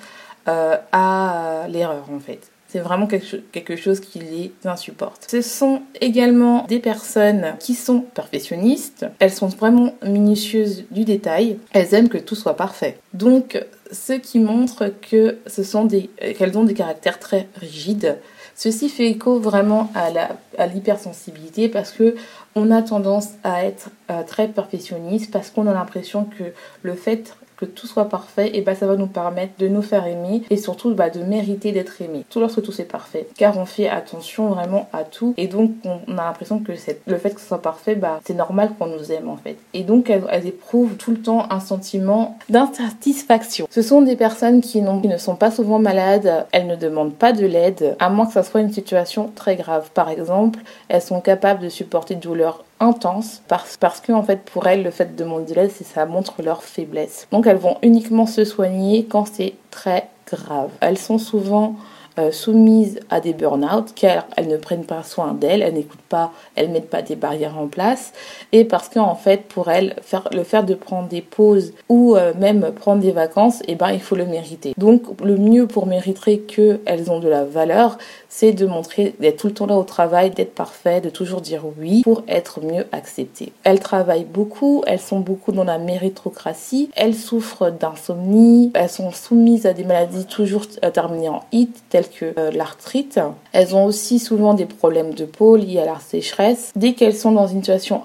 euh, 0.47 0.77
à 0.91 1.65
l'erreur 1.69 2.05
en 2.11 2.19
fait. 2.19 2.51
C'est 2.67 2.79
vraiment 2.79 3.05
quelque 3.05 3.75
chose 3.75 3.99
qui 3.99 4.19
les 4.19 4.53
insupporte. 4.63 5.27
Ce 5.29 5.41
sont 5.41 5.81
également 5.99 6.63
des 6.69 6.79
personnes 6.79 7.55
qui 7.59 7.73
sont 7.73 7.99
perfectionnistes. 7.99 9.05
Elles 9.19 9.33
sont 9.33 9.49
vraiment 9.49 9.93
minutieuses 10.05 10.85
du 10.89 11.03
détail. 11.03 11.59
Elles 11.73 11.93
aiment 11.93 12.07
que 12.07 12.17
tout 12.17 12.35
soit 12.35 12.55
parfait. 12.55 12.97
Donc, 13.13 13.61
ce 13.91 14.13
qui 14.13 14.39
montre 14.39 14.93
que 15.01 15.39
ce 15.47 15.63
sont 15.63 15.83
des, 15.83 16.09
qu'elles 16.37 16.57
ont 16.57 16.63
des 16.63 16.73
caractères 16.73 17.19
très 17.19 17.49
rigides. 17.55 18.17
Ceci 18.55 18.87
fait 18.87 19.07
écho 19.07 19.37
vraiment 19.37 19.91
à 19.93 20.67
l'hypersensibilité 20.67 21.67
parce 21.67 21.91
que 21.91 22.15
on 22.55 22.71
a 22.71 22.81
tendance 22.81 23.29
à 23.43 23.65
être 23.65 23.89
euh, 24.09 24.23
très 24.23 24.47
perfectionniste 24.47 25.31
parce 25.31 25.49
qu'on 25.49 25.67
a 25.67 25.73
l'impression 25.73 26.25
que 26.25 26.43
le 26.83 26.95
fait 26.95 27.35
que 27.61 27.65
tout 27.65 27.85
soit 27.85 28.09
parfait, 28.09 28.51
et 28.55 28.61
bah 28.61 28.73
ça 28.73 28.87
va 28.87 28.95
nous 28.95 29.07
permettre 29.07 29.53
de 29.59 29.67
nous 29.67 29.83
faire 29.83 30.07
aimer 30.07 30.41
et 30.49 30.57
surtout 30.57 30.93
bah, 30.95 31.11
de 31.11 31.21
mériter 31.21 31.71
d'être 31.71 32.01
aimé. 32.01 32.25
Tout 32.29 32.39
lorsque 32.39 32.63
tout 32.63 32.71
c'est 32.71 32.85
parfait. 32.85 33.27
Car 33.37 33.57
on 33.59 33.65
fait 33.65 33.87
attention 33.87 34.47
vraiment 34.49 34.89
à 34.93 35.03
tout 35.03 35.35
et 35.37 35.47
donc 35.47 35.71
on 35.85 36.17
a 36.17 36.23
l'impression 36.23 36.59
que 36.59 36.71
le 36.71 37.17
fait 37.17 37.33
que 37.33 37.39
ce 37.39 37.47
soit 37.47 37.61
parfait, 37.61 37.95
bah 37.95 38.19
c'est 38.25 38.33
normal 38.33 38.71
qu'on 38.77 38.87
nous 38.87 39.11
aime 39.11 39.29
en 39.29 39.37
fait. 39.37 39.57
Et 39.73 39.83
donc 39.83 40.09
elles, 40.09 40.47
éprouvent 40.47 40.95
tout 40.95 41.11
le 41.11 41.21
temps 41.21 41.45
un 41.51 41.59
sentiment 41.59 42.39
d'insatisfaction. 42.49 43.67
Ce 43.69 43.83
sont 43.83 44.01
des 44.01 44.15
personnes 44.15 44.61
qui, 44.61 44.81
qui 44.81 45.07
ne 45.07 45.17
sont 45.17 45.35
pas 45.35 45.51
souvent 45.51 45.77
malades, 45.77 46.45
elles 46.51 46.65
ne 46.65 46.75
demandent 46.75 47.13
pas 47.13 47.31
de 47.31 47.45
l'aide, 47.45 47.95
à 47.99 48.09
moins 48.09 48.25
que 48.25 48.33
ça 48.33 48.43
soit 48.43 48.61
une 48.61 48.73
situation 48.73 49.31
très 49.35 49.55
grave. 49.55 49.91
Par 49.93 50.09
exemple, 50.09 50.59
elles 50.87 51.01
sont 51.01 51.21
capables 51.21 51.61
de 51.61 51.69
supporter 51.69 52.15
douleurs 52.15 52.63
intense 52.81 53.41
parce, 53.47 53.77
parce 53.77 54.01
que 54.01 54.11
en 54.11 54.23
fait 54.23 54.43
pour 54.43 54.67
elles 54.67 54.83
le 54.83 54.91
fait 54.91 55.15
de 55.15 55.23
demander 55.23 55.53
l'aide 55.53 55.71
c'est 55.73 55.85
ça 55.85 56.05
montre 56.05 56.41
leur 56.41 56.63
faiblesse. 56.63 57.27
Donc 57.31 57.47
elles 57.47 57.57
vont 57.57 57.77
uniquement 57.83 58.25
se 58.25 58.43
soigner 58.43 59.05
quand 59.05 59.25
c'est 59.31 59.53
très 59.69 60.09
grave. 60.29 60.69
Elles 60.81 60.97
sont 60.97 61.17
souvent 61.17 61.75
euh, 62.21 62.31
soumises 62.31 62.99
à 63.09 63.19
des 63.19 63.33
burn-out 63.33 63.93
car 63.95 64.25
elles 64.37 64.47
ne 64.47 64.57
prennent 64.57 64.85
pas 64.85 65.03
soin 65.03 65.33
d'elles, 65.33 65.61
elles 65.61 65.73
n'écoutent 65.73 65.99
pas, 66.09 66.31
elles 66.55 66.69
mettent 66.69 66.89
pas 66.89 67.01
des 67.01 67.15
barrières 67.15 67.57
en 67.57 67.67
place 67.67 68.13
et 68.51 68.65
parce 68.65 68.89
qu'en 68.89 69.15
fait 69.15 69.43
pour 69.47 69.69
elles 69.69 69.95
faire 70.01 70.27
le 70.31 70.43
fait 70.43 70.63
de 70.63 70.73
prendre 70.73 71.07
des 71.07 71.21
pauses 71.21 71.73
ou 71.89 72.15
euh, 72.15 72.33
même 72.39 72.71
prendre 72.71 73.01
des 73.01 73.11
vacances, 73.11 73.61
eh 73.67 73.75
ben 73.75 73.91
il 73.91 74.01
faut 74.01 74.15
le 74.15 74.25
mériter. 74.25 74.73
Donc 74.77 75.03
le 75.23 75.37
mieux 75.37 75.67
pour 75.67 75.87
mériter 75.87 76.39
qu'elles 76.39 77.11
ont 77.11 77.19
de 77.19 77.27
la 77.27 77.43
valeur, 77.43 77.97
c'est 78.29 78.53
de 78.53 78.65
montrer 78.65 79.15
d'être 79.19 79.37
tout 79.37 79.47
le 79.47 79.53
temps 79.53 79.65
là 79.65 79.75
au 79.75 79.83
travail, 79.83 80.29
d'être 80.29 80.53
parfait, 80.53 81.01
de 81.01 81.09
toujours 81.09 81.41
dire 81.41 81.63
oui 81.79 82.01
pour 82.03 82.23
être 82.27 82.61
mieux 82.61 82.85
acceptées. 82.91 83.51
Elles 83.63 83.79
travaillent 83.79 84.25
beaucoup, 84.25 84.83
elles 84.87 84.99
sont 84.99 85.19
beaucoup 85.19 85.51
dans 85.51 85.63
la 85.63 85.77
méritocratie, 85.77 86.89
elles 86.95 87.15
souffrent 87.15 87.71
d'insomnie, 87.71 88.71
elles 88.73 88.89
sont 88.89 89.11
soumises 89.11 89.65
à 89.65 89.73
des 89.73 89.83
maladies 89.83 90.25
toujours 90.25 90.67
terminées 90.67 91.29
en 91.29 91.43
it 91.51 91.83
telles 91.89 92.09
euh, 92.23 92.51
l'arthrite. 92.51 93.19
Elles 93.51 93.75
ont 93.75 93.85
aussi 93.85 94.19
souvent 94.19 94.53
des 94.53 94.65
problèmes 94.65 95.13
de 95.13 95.25
peau 95.25 95.55
liés 95.55 95.79
à 95.79 95.85
la 95.85 95.99
sécheresse. 95.99 96.71
Dès 96.75 96.93
qu'elles 96.93 97.15
sont 97.15 97.31
dans 97.31 97.47
une 97.47 97.59
situation 97.59 98.03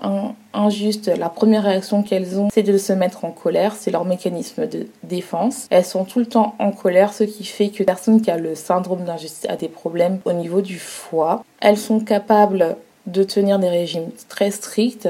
injuste, 0.52 1.10
la 1.16 1.28
première 1.28 1.64
réaction 1.64 2.02
qu'elles 2.02 2.38
ont, 2.38 2.48
c'est 2.52 2.62
de 2.62 2.78
se 2.78 2.92
mettre 2.92 3.24
en 3.24 3.30
colère. 3.30 3.74
C'est 3.78 3.90
leur 3.90 4.04
mécanisme 4.04 4.66
de 4.66 4.86
défense. 5.02 5.66
Elles 5.70 5.84
sont 5.84 6.04
tout 6.04 6.18
le 6.18 6.26
temps 6.26 6.54
en 6.58 6.72
colère, 6.72 7.12
ce 7.12 7.24
qui 7.24 7.44
fait 7.44 7.68
que 7.68 7.82
personne 7.82 8.20
qui 8.20 8.30
a 8.30 8.36
le 8.36 8.54
syndrome 8.54 9.04
d'injustice 9.04 9.48
a 9.48 9.56
des 9.56 9.68
problèmes 9.68 10.20
au 10.24 10.32
niveau 10.32 10.60
du 10.60 10.78
foie. 10.78 11.44
Elles 11.60 11.78
sont 11.78 12.00
capables 12.00 12.76
de 13.06 13.22
tenir 13.22 13.58
des 13.58 13.68
régimes 13.68 14.10
très 14.28 14.50
stricts. 14.50 15.08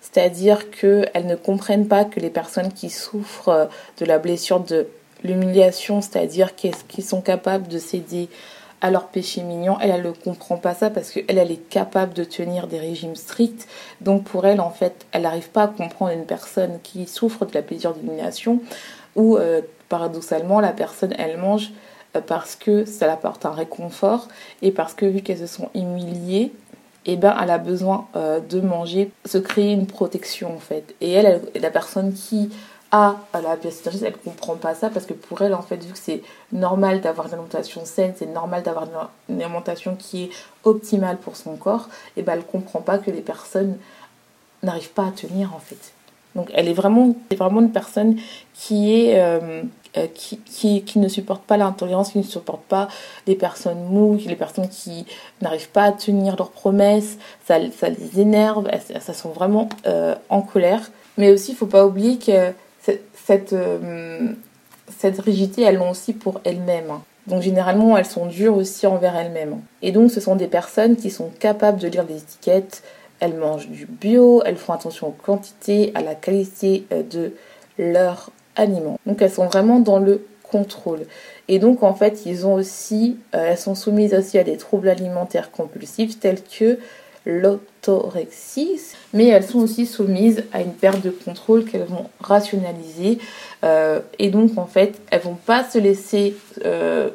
C'est-à-dire 0.00 0.70
qu'elles 0.70 1.26
ne 1.26 1.34
comprennent 1.34 1.88
pas 1.88 2.04
que 2.04 2.20
les 2.20 2.30
personnes 2.30 2.72
qui 2.72 2.88
souffrent 2.88 3.68
de 3.98 4.04
la 4.04 4.18
blessure 4.18 4.60
de 4.60 4.86
l'humiliation, 5.22 6.00
c'est-à-dire 6.00 6.54
qu'ils 6.56 7.04
sont 7.04 7.20
capables 7.20 7.68
de 7.68 7.78
céder 7.78 8.28
à 8.80 8.90
leur 8.90 9.08
péché 9.08 9.42
mignon. 9.42 9.76
Elle, 9.80 10.02
ne 10.02 10.10
comprend 10.12 10.56
pas 10.56 10.74
ça 10.74 10.90
parce 10.90 11.10
qu'elle, 11.10 11.38
elle 11.38 11.50
est 11.50 11.68
capable 11.68 12.14
de 12.14 12.24
tenir 12.24 12.66
des 12.66 12.78
régimes 12.78 13.16
stricts. 13.16 13.66
Donc 14.00 14.24
pour 14.24 14.46
elle, 14.46 14.60
en 14.60 14.70
fait, 14.70 15.06
elle 15.12 15.22
n'arrive 15.22 15.50
pas 15.50 15.64
à 15.64 15.68
comprendre 15.68 16.12
une 16.12 16.26
personne 16.26 16.78
qui 16.82 17.06
souffre 17.06 17.44
de 17.44 17.54
la 17.54 17.62
plaisir 17.62 17.94
d'humiliation 17.94 18.60
ou 19.16 19.36
euh, 19.36 19.62
paradoxalement, 19.88 20.60
la 20.60 20.72
personne, 20.72 21.14
elle 21.18 21.38
mange 21.38 21.72
euh, 22.16 22.20
parce 22.20 22.56
que 22.56 22.84
ça 22.84 23.06
l'apporte 23.06 23.46
un 23.46 23.50
réconfort 23.50 24.28
et 24.62 24.70
parce 24.70 24.94
que 24.94 25.06
vu 25.06 25.22
qu'elles 25.22 25.38
se 25.38 25.46
sont 25.46 25.70
humiliées, 25.74 26.52
eh 27.06 27.16
ben, 27.16 27.34
elle 27.42 27.50
a 27.50 27.58
besoin 27.58 28.06
euh, 28.16 28.38
de 28.38 28.60
manger, 28.60 29.10
se 29.24 29.38
créer 29.38 29.72
une 29.72 29.86
protection 29.86 30.54
en 30.54 30.58
fait. 30.58 30.94
Et 31.00 31.12
elle, 31.12 31.40
elle 31.54 31.62
la 31.62 31.70
personne 31.70 32.12
qui 32.12 32.50
à 32.90 33.16
la 33.42 33.56
biocétogène, 33.56 34.04
elle 34.04 34.16
comprend 34.16 34.56
pas 34.56 34.74
ça 34.74 34.88
parce 34.88 35.04
que 35.04 35.12
pour 35.12 35.42
elle, 35.42 35.54
en 35.54 35.62
fait, 35.62 35.76
vu 35.76 35.92
que 35.92 35.98
c'est 35.98 36.22
normal 36.52 37.00
d'avoir 37.00 37.26
une 37.26 37.34
alimentation 37.34 37.84
saine, 37.84 38.14
c'est 38.16 38.26
normal 38.26 38.62
d'avoir 38.62 38.86
une, 39.28 39.42
alimentation 39.42 39.94
qui 39.94 40.24
est 40.24 40.30
optimale 40.64 41.18
pour 41.18 41.36
son 41.36 41.56
corps, 41.56 41.88
et 42.16 42.22
ben 42.22 42.34
elle 42.34 42.44
comprend 42.44 42.80
pas 42.80 42.98
que 42.98 43.10
les 43.10 43.20
personnes 43.20 43.76
n'arrivent 44.62 44.92
pas 44.92 45.06
à 45.06 45.10
tenir 45.10 45.54
en 45.54 45.58
fait. 45.58 45.92
Donc 46.34 46.50
elle 46.54 46.68
est 46.68 46.74
vraiment, 46.74 47.14
vraiment 47.36 47.60
une 47.60 47.72
personne 47.72 48.16
qui 48.54 48.94
est 48.94 49.20
euh, 49.20 49.62
euh, 49.96 50.06
qui, 50.14 50.82
qui, 50.82 50.98
ne 50.98 51.08
supporte 51.08 51.42
pas 51.42 51.56
l'intolérance, 51.56 52.12
qui 52.12 52.18
ne 52.18 52.22
supporte 52.22 52.62
pas 52.62 52.88
les 53.26 53.34
personnes 53.34 53.84
moues, 53.84 54.18
les 54.26 54.36
personnes 54.36 54.68
qui 54.68 55.06
n'arrivent 55.40 55.70
pas 55.70 55.84
à 55.84 55.92
tenir 55.92 56.36
leurs 56.36 56.50
promesses, 56.50 57.18
ça, 57.46 57.56
ça 57.76 57.88
les 57.88 58.20
énerve, 58.20 58.68
elles, 58.70 59.02
ça 59.02 59.14
sont 59.14 59.30
vraiment 59.30 59.68
euh, 59.86 60.14
en 60.28 60.42
colère. 60.42 60.90
Mais 61.16 61.32
aussi, 61.32 61.52
il 61.52 61.56
faut 61.56 61.66
pas 61.66 61.86
oublier 61.86 62.18
que 62.18 62.52
cette, 63.14 63.52
euh, 63.52 64.28
cette 64.98 65.18
rigidité, 65.20 65.62
elles 65.62 65.76
l'ont 65.76 65.90
aussi 65.90 66.12
pour 66.12 66.40
elles-mêmes. 66.44 66.92
Donc 67.26 67.42
généralement, 67.42 67.96
elles 67.96 68.06
sont 68.06 68.26
dures 68.26 68.56
aussi 68.56 68.86
envers 68.86 69.14
elles-mêmes. 69.16 69.60
Et 69.82 69.92
donc 69.92 70.10
ce 70.10 70.20
sont 70.20 70.36
des 70.36 70.46
personnes 70.46 70.96
qui 70.96 71.10
sont 71.10 71.30
capables 71.38 71.78
de 71.78 71.88
lire 71.88 72.04
les 72.08 72.16
étiquettes, 72.16 72.82
elles 73.20 73.34
mangent 73.34 73.68
du 73.68 73.86
bio, 73.86 74.42
elles 74.44 74.56
font 74.56 74.72
attention 74.72 75.08
aux 75.08 75.16
quantités, 75.22 75.92
à 75.94 76.02
la 76.02 76.14
qualité 76.14 76.86
euh, 76.92 77.02
de 77.02 77.32
leurs 77.78 78.30
aliments. 78.56 78.98
Donc 79.06 79.20
elles 79.22 79.30
sont 79.30 79.46
vraiment 79.46 79.80
dans 79.80 79.98
le 79.98 80.24
contrôle. 80.42 81.00
Et 81.48 81.58
donc 81.58 81.82
en 81.82 81.94
fait, 81.94 82.24
ils 82.26 82.46
ont 82.46 82.54
aussi, 82.54 83.18
euh, 83.34 83.50
elles 83.50 83.58
sont 83.58 83.74
soumises 83.74 84.14
aussi 84.14 84.38
à 84.38 84.44
des 84.44 84.56
troubles 84.56 84.88
alimentaires 84.88 85.50
compulsifs 85.50 86.18
tels 86.18 86.42
que 86.42 86.78
mais 89.12 89.26
elles 89.26 89.44
sont 89.44 89.60
aussi 89.60 89.86
soumises 89.86 90.44
à 90.52 90.60
une 90.60 90.72
perte 90.72 91.02
de 91.02 91.10
contrôle 91.10 91.64
qu'elles 91.64 91.84
vont 91.84 92.06
rationaliser. 92.20 93.18
Euh, 93.64 94.00
et 94.18 94.30
donc, 94.30 94.58
en 94.58 94.66
fait, 94.66 95.00
elles 95.10 95.22
vont 95.22 95.38
pas 95.46 95.64
se 95.64 95.78
laisser, 95.78 96.36
euh, 96.64 97.10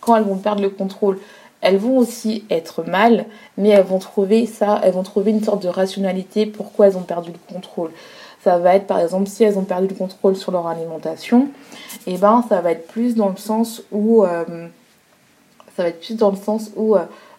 quand 0.00 0.16
elles 0.16 0.24
vont 0.24 0.36
perdre 0.36 0.62
le 0.62 0.70
contrôle, 0.70 1.18
elles 1.60 1.78
vont 1.78 1.96
aussi 1.96 2.44
être 2.50 2.84
mal, 2.84 3.24
mais 3.56 3.70
elles 3.70 3.84
vont 3.84 3.98
trouver 3.98 4.46
ça, 4.46 4.80
elles 4.84 4.92
vont 4.92 5.02
trouver 5.02 5.30
une 5.30 5.42
sorte 5.42 5.62
de 5.62 5.68
rationalité 5.68 6.46
pourquoi 6.46 6.88
elles 6.88 6.96
ont 6.96 7.02
perdu 7.02 7.30
le 7.32 7.54
contrôle. 7.54 7.90
Ça 8.42 8.58
va 8.58 8.74
être 8.74 8.86
par 8.86 9.00
exemple 9.00 9.26
si 9.26 9.42
elles 9.42 9.58
ont 9.58 9.64
perdu 9.64 9.88
le 9.88 9.94
contrôle 9.94 10.36
sur 10.36 10.52
leur 10.52 10.66
alimentation, 10.66 11.48
et 12.06 12.14
eh 12.14 12.18
ben 12.18 12.44
ça 12.46 12.60
va 12.60 12.72
être 12.72 12.86
plus 12.86 13.14
dans 13.14 13.30
le 13.30 13.38
sens 13.38 13.82
où 13.90 14.22
euh, 14.24 14.44
ça 15.74 15.84
va 15.84 15.88
être 15.88 16.00
plus 16.00 16.16
dans 16.18 16.30
le 16.30 16.36
sens 16.36 16.70
où 16.76 16.94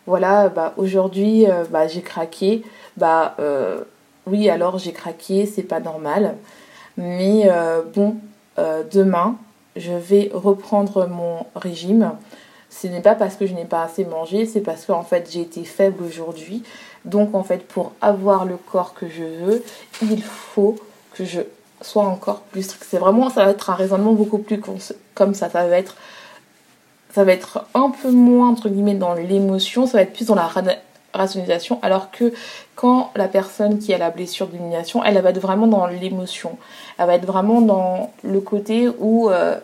voilà, 0.07 0.49
bah, 0.49 0.73
aujourd'hui, 0.77 1.49
euh, 1.49 1.63
bah, 1.69 1.87
j'ai 1.87 2.01
craqué. 2.01 2.63
Bah, 2.97 3.35
euh, 3.39 3.81
oui, 4.27 4.49
alors 4.49 4.77
j'ai 4.77 4.91
craqué, 4.91 5.45
c'est 5.45 5.63
pas 5.63 5.79
normal. 5.79 6.35
Mais 6.97 7.43
euh, 7.49 7.81
bon, 7.93 8.15
demain, 8.57 9.35
je 9.75 9.91
vais 9.91 10.31
reprendre 10.33 11.07
mon 11.07 11.45
régime. 11.55 12.13
Ce 12.69 12.87
n'est 12.87 13.01
pas 13.01 13.15
parce 13.15 13.35
que 13.35 13.45
je 13.45 13.53
n'ai 13.53 13.65
pas 13.65 13.83
assez 13.83 14.05
mangé, 14.05 14.45
c'est 14.45 14.61
parce 14.61 14.85
qu'en 14.85 15.03
fait 15.03 15.29
j'ai 15.31 15.41
été 15.41 15.63
faible 15.63 16.03
aujourd'hui. 16.03 16.63
Donc 17.05 17.35
en 17.35 17.43
fait 17.43 17.65
pour 17.67 17.93
avoir 18.01 18.45
le 18.45 18.57
corps 18.57 18.93
que 18.93 19.07
je 19.07 19.23
veux, 19.23 19.63
il 20.01 20.21
faut 20.21 20.75
que 21.13 21.23
je 21.23 21.41
sois 21.81 22.03
encore 22.03 22.41
plus 22.41 22.63
strict. 22.63 22.85
C'est 22.89 22.97
vraiment, 22.97 23.29
ça 23.29 23.45
va 23.45 23.51
être 23.51 23.69
un 23.69 23.75
raisonnement 23.75 24.13
beaucoup 24.13 24.39
plus 24.39 24.61
comme 25.13 25.33
ça. 25.33 25.49
Ça 25.49 25.67
va 25.67 25.77
être 25.77 25.95
ça 27.11 27.23
va 27.23 27.31
être 27.31 27.65
un 27.73 27.91
peu 27.91 28.11
moins 28.11 28.49
entre 28.49 28.69
guillemets 28.69 28.95
dans 28.95 29.13
l'émotion, 29.13 29.87
ça 29.87 29.97
va 29.97 30.03
être 30.03 30.13
plus 30.13 30.27
dans 30.27 30.35
la 30.35 30.49
rationalisation, 31.13 31.79
alors 31.81 32.11
que 32.11 32.33
quand 32.75 33.11
la 33.15 33.27
personne 33.27 33.79
qui 33.79 33.93
a 33.93 33.97
la 33.97 34.09
blessure 34.09 34.47
d'humiliation, 34.47 35.03
elle, 35.03 35.19
va 35.21 35.29
être 35.29 35.39
vraiment 35.39 35.67
dans 35.67 35.87
l'émotion, 35.87 36.57
elle 36.97 37.07
va 37.07 37.15
être 37.15 37.25
vraiment 37.25 37.61
dans 37.61 38.11
le 38.23 38.41
côté 38.41 38.89
où 38.99 39.29
euh, 39.29 39.57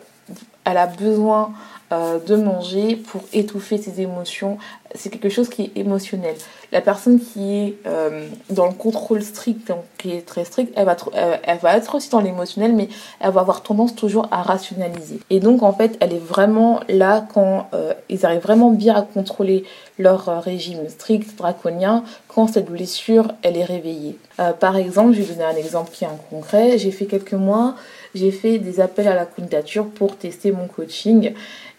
elle 0.64 0.76
a 0.76 0.86
besoin 0.86 1.52
euh, 1.92 2.18
de 2.26 2.36
manger 2.36 2.96
pour 2.96 3.20
étouffer 3.34 3.76
ses 3.76 4.00
émotions. 4.00 4.56
C'est 4.94 5.10
quelque 5.10 5.28
chose 5.28 5.50
qui 5.50 5.64
est 5.64 5.78
émotionnel. 5.78 6.36
La 6.70 6.80
personne 6.80 7.20
qui 7.20 7.54
est 7.54 7.76
euh, 7.86 8.28
dans 8.48 8.66
le 8.66 8.72
contrôle 8.72 9.22
strict, 9.22 9.68
donc 9.68 9.82
qui 9.98 10.12
est 10.12 10.24
très 10.24 10.46
strict, 10.46 10.72
elle 10.74 10.86
va, 10.86 10.96
euh, 11.14 11.36
elle 11.42 11.58
va 11.58 11.76
être 11.76 11.94
aussi 11.94 12.08
dans 12.08 12.20
l'émotionnel, 12.20 12.74
mais 12.74 12.88
elle 13.20 13.32
va 13.32 13.42
avoir 13.42 13.62
tendance 13.62 13.94
toujours 13.94 14.26
à 14.30 14.40
rationaliser. 14.42 15.20
Et 15.28 15.40
donc 15.40 15.62
en 15.62 15.74
fait, 15.74 15.98
elle 16.00 16.14
est 16.14 16.24
vraiment 16.24 16.80
là 16.88 17.26
quand 17.34 17.68
ils 18.08 18.24
arrivent 18.24 18.40
vraiment 18.40 18.70
bien 18.70 18.94
à 18.94 19.02
contrôler 19.02 19.64
leur 19.98 20.42
régime 20.42 20.88
strict, 20.88 21.36
draconien, 21.36 22.04
quand 22.28 22.46
cette 22.46 22.70
blessure, 22.70 23.32
elle 23.42 23.58
est 23.58 23.64
réveillée. 23.64 24.18
par 24.60 24.76
exemple, 24.76 25.12
je 25.12 25.22
vais 25.22 25.34
donner 25.34 25.44
un 25.44 25.56
exemple 25.56 25.90
qui 25.92 26.04
est 26.04 26.08
un 26.08 26.18
concret. 26.30 26.78
J'ai 26.78 26.90
fait 26.90 27.06
quelques 27.06 27.34
mois, 27.34 27.74
j'ai 28.14 28.30
fait 28.30 28.58
des 28.58 28.80
appels 28.80 29.08
à 29.08 29.14
la 29.14 29.26
candidature 29.26 29.86
pour 29.86 30.16
tester 30.16 30.52
mon 30.52 30.66
coaching. 30.66 31.32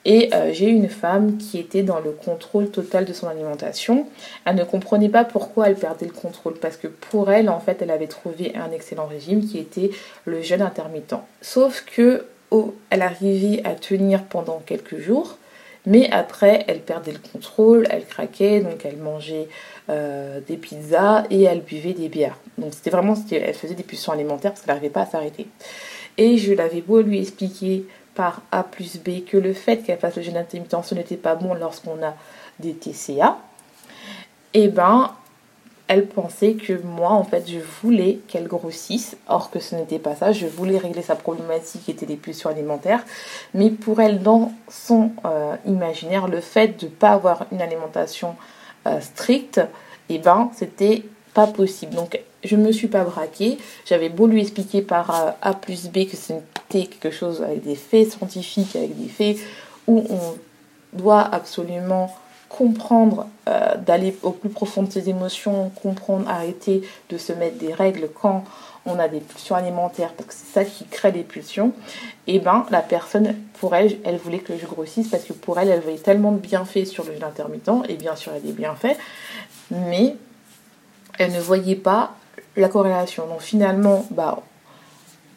Et 0.06 0.34
euh, 0.34 0.52
j'ai 0.52 0.68
une 0.68 0.90
femme 0.90 1.38
qui 1.38 1.58
était 1.58 1.82
dans 1.82 2.00
le 2.00 2.12
contrôle 2.12 2.70
total 2.70 3.06
de 3.06 3.14
son 3.14 3.28
alimentation. 3.28 4.06
Elle 4.46 4.56
ne 4.56 4.64
comprenait 4.66 5.10
pas 5.10 5.24
pourquoi 5.24 5.70
elle 5.70 5.76
perdait 5.76 6.08
le 6.08 6.12
contrôle, 6.12 6.56
parce 6.56 6.76
que 6.76 6.88
pour 6.88 7.32
elle, 7.32 7.50
en 7.50 7.60
fait, 7.60 7.82
elle 7.82 7.92
avait 7.92 8.08
trouvé 8.08 8.54
un 8.56 8.72
excellent 8.72 9.06
régime 9.06 9.46
qui 9.46 9.60
était 9.60 9.92
le 10.26 10.42
jeûne 10.42 10.62
intermittent. 10.62 11.16
Sauf 11.42 11.86
que 11.86 12.26
oh, 12.52 12.76
elle 12.90 13.02
arrivait 13.02 13.62
à 13.66 13.76
tenir 13.76 14.24
pendant 14.26 14.62
quelques 14.66 15.00
jours, 15.00 15.38
mais 15.86 16.10
après, 16.12 16.64
elle 16.68 16.80
perdait 16.80 17.12
le 17.12 17.20
contrôle, 17.20 17.88
elle 17.90 18.06
craquait, 18.06 18.62
donc 18.62 18.86
elle 18.86 18.98
mangeait 18.98 19.48
euh, 19.90 20.40
des 20.48 20.56
pizzas 20.56 21.26
et 21.30 21.44
elle 21.44 21.62
buvait 21.62 21.94
des 21.94 22.08
bières. 22.08 22.38
Donc 22.58 22.74
c'était 22.74 22.90
vraiment, 22.90 23.16
elle 23.32 23.54
faisait 23.54 23.76
des 23.76 23.84
pulsions 23.84 24.14
alimentaires 24.14 24.52
parce 24.52 24.62
qu'elle 24.62 24.76
n'arrivait 24.76 24.94
pas 24.94 25.02
à 25.02 25.06
s'arrêter. 25.06 25.48
Et 26.18 26.38
je 26.38 26.54
l'avais 26.54 26.82
beau 26.82 27.02
lui 27.02 27.20
expliquer 27.20 27.86
par 28.16 28.42
A 28.52 28.64
plus 28.64 28.98
B 28.98 29.26
que 29.26 29.38
le 29.38 29.54
fait 29.54 29.78
qu'elle 29.78 30.00
fasse 30.00 30.16
le 30.16 30.22
jeûne 30.22 30.38
intermittent, 30.38 30.76
ce 30.84 30.96
n'était 30.96 31.18
pas 31.18 31.36
bon 31.36 31.54
lorsqu'on 31.54 32.04
a 32.04 32.14
des 32.60 32.74
TCA, 32.74 33.38
eh 34.54 34.68
ben, 34.68 35.12
elle 35.88 36.08
pensait 36.08 36.54
que 36.54 36.74
moi, 36.82 37.12
en 37.12 37.24
fait, 37.24 37.50
je 37.50 37.60
voulais 37.82 38.20
qu'elle 38.28 38.48
grossisse, 38.48 39.18
or 39.28 39.52
que 39.52 39.60
ce 39.60 39.76
n'était 39.76 40.00
pas 40.00 40.16
ça. 40.16 40.32
Je 40.32 40.46
voulais 40.46 40.78
régler 40.78 41.02
sa 41.02 41.16
problématique 41.16 41.84
qui 41.84 41.92
était 41.92 42.06
des 42.06 42.16
pulsions 42.16 42.50
alimentaires. 42.50 43.04
Mais 43.54 43.70
pour 43.70 44.00
elle, 44.00 44.22
dans 44.22 44.54
son 44.70 45.12
euh, 45.26 45.56
imaginaire, 45.66 46.28
le 46.28 46.40
fait 46.40 46.80
de 46.80 46.86
ne 46.86 46.92
pas 46.92 47.12
avoir 47.12 47.46
une 47.52 47.62
alimentation 47.62 48.36
euh, 48.88 49.02
stricte, 49.02 49.60
eh 50.10 50.20
ben, 50.20 50.52
c'était 50.56 51.04
pas 51.34 51.48
possible. 51.48 51.96
Donc, 51.96 52.20
je 52.44 52.56
me 52.56 52.72
suis 52.72 52.88
pas 52.88 53.04
braquée. 53.04 53.58
J'avais 53.86 54.10
beau 54.10 54.28
lui 54.28 54.42
expliquer 54.42 54.82
par 54.82 55.10
euh, 55.12 55.32
A 55.42 55.54
plus 55.54 55.88
B 55.88 56.06
que 56.10 56.18
c'était 56.18 56.86
quelque 56.86 57.12
chose 57.12 57.42
avec 57.42 57.64
des 57.64 57.76
faits 57.76 58.12
scientifiques, 58.12 58.76
avec 58.76 58.98
des 58.98 59.10
faits 59.10 59.38
où 59.88 60.06
on 60.10 60.98
doit 60.98 61.22
absolument 61.22 62.14
comprendre, 62.50 63.28
euh, 63.50 63.76
d'aller 63.78 64.16
au 64.22 64.30
plus 64.30 64.50
profond 64.50 64.84
de 64.84 64.92
ses 64.92 65.10
émotions, 65.10 65.72
comprendre, 65.82 66.30
arrêter 66.30 66.84
de 67.10 67.18
se 67.18 67.34
mettre 67.34 67.58
des 67.58 67.74
règles 67.74 68.10
quand 68.14 68.44
on 68.86 69.00
a 69.00 69.08
des 69.08 69.22
pulsions 69.22 69.56
alimentaires, 69.56 70.14
parce 70.14 70.30
que 70.30 70.36
c'est 70.36 70.54
ça 70.54 70.66
qui 70.66 70.86
crée 70.86 71.12
des 71.12 71.24
pulsions, 71.24 71.72
et 72.28 72.36
eh 72.36 72.40
ben 72.40 72.66
la 72.70 72.82
personne, 72.82 73.36
pour 73.60 73.74
elle, 73.74 73.98
elle 74.04 74.18
voulait 74.18 74.40
que 74.40 74.58
je 74.58 74.66
grossisse 74.66 75.08
parce 75.08 75.24
que 75.24 75.34
pour 75.34 75.58
elle, 75.58 75.70
elle 75.70 75.80
voyait 75.80 75.98
tellement 75.98 76.32
de 76.32 76.38
bienfaits 76.38 76.86
sur 76.86 77.06
le 77.06 77.14
jeûne 77.14 77.24
intermittent, 77.24 77.72
et 77.90 77.96
bien 77.96 78.16
sûr, 78.16 78.34
y 78.34 78.38
a 78.38 78.40
des 78.40 78.52
bienfaits, 78.52 78.98
mais 79.72 80.16
elle 81.18 81.32
ne 81.32 81.40
voyait 81.40 81.76
pas 81.76 82.14
la 82.56 82.70
corrélation. 82.70 83.28
Donc 83.28 83.42
finalement, 83.42 84.06
bah, 84.12 84.40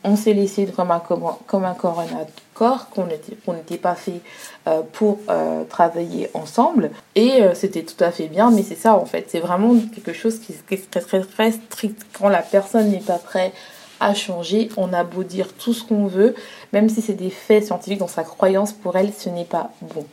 on 0.07 0.17
s'est 0.17 0.33
laissé 0.33 0.67
comme 0.67 0.91
un, 0.93 1.01
comme 1.01 1.65
un 1.65 1.71
un 1.71 2.27
corps, 2.55 2.89
qu'on 2.91 3.07
n'était 3.07 3.77
pas 3.77 3.95
fait 3.95 4.21
euh, 4.67 4.81
pour 4.93 5.19
euh, 5.29 5.65
travailler 5.65 6.31
ensemble. 6.33 6.91
Et 7.15 7.43
euh, 7.43 7.55
c'était 7.55 7.83
tout 7.83 8.03
à 8.03 8.13
fait 8.13 8.29
bien, 8.29 8.51
mais 8.51 8.63
c'est 8.63 8.77
ça 8.77 8.95
en 8.95 9.05
fait. 9.05 9.27
C'est 9.29 9.41
vraiment 9.41 9.75
quelque 9.95 10.13
chose 10.13 10.39
qui, 10.39 10.53
est 10.53 10.91
très, 10.91 11.01
très, 11.01 11.21
très 11.21 11.53
strict. 11.53 12.07
Quand 12.19 12.29
la 12.29 12.43
personne 12.43 12.91
n'est 12.91 13.01
pas 13.01 13.19
prête 13.19 13.53
à 13.99 14.15
changer, 14.15 14.69
on 14.77 14.93
a 14.93 15.05
beau 15.05 15.25
dire 15.25 15.53
tout 15.55 15.73
ce 15.73 15.83
qu'on 15.83 16.07
veut, 16.07 16.35
même 16.73 16.89
si 16.89 17.03
c'est 17.03 17.15
des 17.15 17.31
faits 17.31 17.65
scientifiques 17.67 17.99
dans 17.99 18.09
sa 18.09 18.23
croyance, 18.23 18.73
pour 18.73 18.97
elle, 18.97 19.13
ce 19.13 19.29
n'est 19.29 19.45
pas 19.45 19.71
bon. 19.83 20.07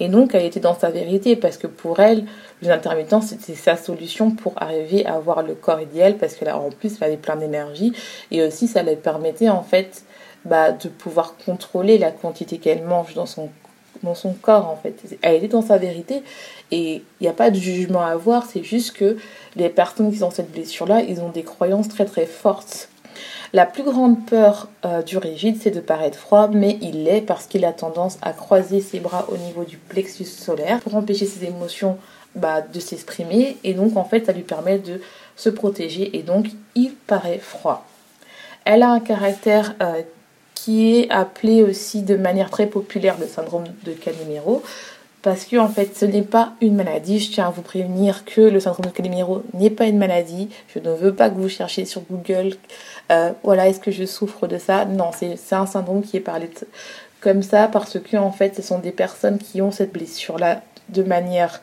Et 0.00 0.08
donc, 0.08 0.34
elle 0.34 0.44
était 0.44 0.60
dans 0.60 0.78
sa 0.78 0.90
vérité 0.90 1.34
parce 1.36 1.56
que 1.56 1.66
pour 1.66 2.00
elle, 2.00 2.24
les 2.62 2.70
intermittents, 2.70 3.20
c'était 3.20 3.54
sa 3.54 3.76
solution 3.76 4.30
pour 4.30 4.54
arriver 4.56 5.04
à 5.06 5.14
avoir 5.14 5.42
le 5.42 5.54
corps 5.54 5.80
idéal 5.80 6.16
parce 6.16 6.34
que 6.34 6.44
là, 6.44 6.56
en 6.58 6.70
plus, 6.70 6.96
elle 7.00 7.08
avait 7.08 7.16
plein 7.16 7.36
d'énergie. 7.36 7.92
Et 8.30 8.42
aussi, 8.42 8.68
ça 8.68 8.82
lui 8.82 8.96
permettait 8.96 9.48
en 9.48 9.62
fait 9.62 10.04
bah, 10.44 10.72
de 10.72 10.88
pouvoir 10.88 11.34
contrôler 11.44 11.98
la 11.98 12.10
quantité 12.10 12.58
qu'elle 12.58 12.82
mange 12.82 13.14
dans 13.14 13.26
son, 13.26 13.50
corps 14.40 14.68
en 14.68 14.76
fait. 14.76 15.18
Elle 15.22 15.36
était 15.36 15.48
dans 15.48 15.62
sa 15.62 15.78
vérité. 15.78 16.22
Et 16.70 17.02
il 17.20 17.22
n'y 17.22 17.28
a 17.28 17.32
pas 17.32 17.50
de 17.50 17.56
jugement 17.56 18.02
à 18.02 18.10
avoir, 18.10 18.46
c'est 18.46 18.62
juste 18.62 18.96
que 18.96 19.16
les 19.56 19.68
personnes 19.68 20.12
qui 20.12 20.22
ont 20.22 20.30
cette 20.30 20.52
blessure-là, 20.52 21.00
ils 21.02 21.20
ont 21.20 21.30
des 21.30 21.42
croyances 21.42 21.88
très 21.88 22.04
très 22.04 22.26
fortes 22.26 22.88
la 23.52 23.66
plus 23.66 23.82
grande 23.82 24.24
peur 24.26 24.68
euh, 24.84 25.02
du 25.02 25.18
rigide, 25.18 25.56
c'est 25.60 25.70
de 25.70 25.80
paraître 25.80 26.18
froid, 26.18 26.48
mais 26.48 26.78
il 26.82 27.04
l'est 27.04 27.20
parce 27.20 27.46
qu'il 27.46 27.64
a 27.64 27.72
tendance 27.72 28.18
à 28.22 28.32
croiser 28.32 28.80
ses 28.80 29.00
bras 29.00 29.26
au 29.30 29.36
niveau 29.36 29.64
du 29.64 29.76
plexus 29.76 30.24
solaire 30.26 30.80
pour 30.80 30.94
empêcher 30.94 31.26
ses 31.26 31.46
émotions 31.46 31.98
bah, 32.34 32.60
de 32.60 32.80
s'exprimer. 32.80 33.56
Et 33.64 33.74
donc, 33.74 33.96
en 33.96 34.04
fait, 34.04 34.26
ça 34.26 34.32
lui 34.32 34.42
permet 34.42 34.78
de 34.78 35.00
se 35.36 35.48
protéger 35.48 36.16
et 36.16 36.22
donc 36.22 36.46
il 36.74 36.92
paraît 36.92 37.38
froid. 37.38 37.86
Elle 38.64 38.82
a 38.82 38.90
un 38.90 39.00
caractère 39.00 39.74
euh, 39.80 40.02
qui 40.54 40.96
est 40.96 41.10
appelé 41.10 41.62
aussi 41.62 42.02
de 42.02 42.16
manière 42.16 42.50
très 42.50 42.66
populaire 42.66 43.16
le 43.18 43.26
syndrome 43.26 43.64
de 43.84 43.92
Calimero 43.92 44.62
parce 45.22 45.44
que 45.44 45.56
en 45.56 45.68
fait 45.68 45.96
ce 45.96 46.04
n'est 46.04 46.22
pas 46.22 46.52
une 46.60 46.76
maladie. 46.76 47.20
Je 47.20 47.32
tiens 47.32 47.48
à 47.48 47.50
vous 47.50 47.62
prévenir 47.62 48.24
que 48.24 48.40
le 48.40 48.60
syndrome 48.60 48.86
de 48.86 48.90
Calimero 48.90 49.42
n'est 49.54 49.70
pas 49.70 49.86
une 49.86 49.98
maladie. 49.98 50.48
Je 50.74 50.78
ne 50.78 50.90
veux 50.90 51.14
pas 51.14 51.30
que 51.30 51.36
vous 51.36 51.48
cherchiez 51.48 51.84
sur 51.84 52.02
Google 52.10 52.56
euh, 53.10 53.32
voilà, 53.42 53.68
est-ce 53.68 53.80
que 53.80 53.90
je 53.90 54.04
souffre 54.04 54.46
de 54.46 54.58
ça? 54.58 54.84
Non, 54.84 55.10
c'est 55.12 55.36
un 55.52 55.66
syndrome 55.66 56.02
qui 56.02 56.16
est 56.16 56.20
parlé 56.20 56.50
comme 57.20 57.42
ça 57.42 57.68
parce 57.68 57.98
que 57.98 58.16
en 58.16 58.32
fait, 58.32 58.56
ce 58.56 58.62
sont 58.62 58.78
des 58.78 58.92
personnes 58.92 59.38
qui 59.38 59.62
ont 59.62 59.70
cette 59.70 59.92
blessure-là 59.92 60.62
de 60.90 61.02
manière 61.02 61.60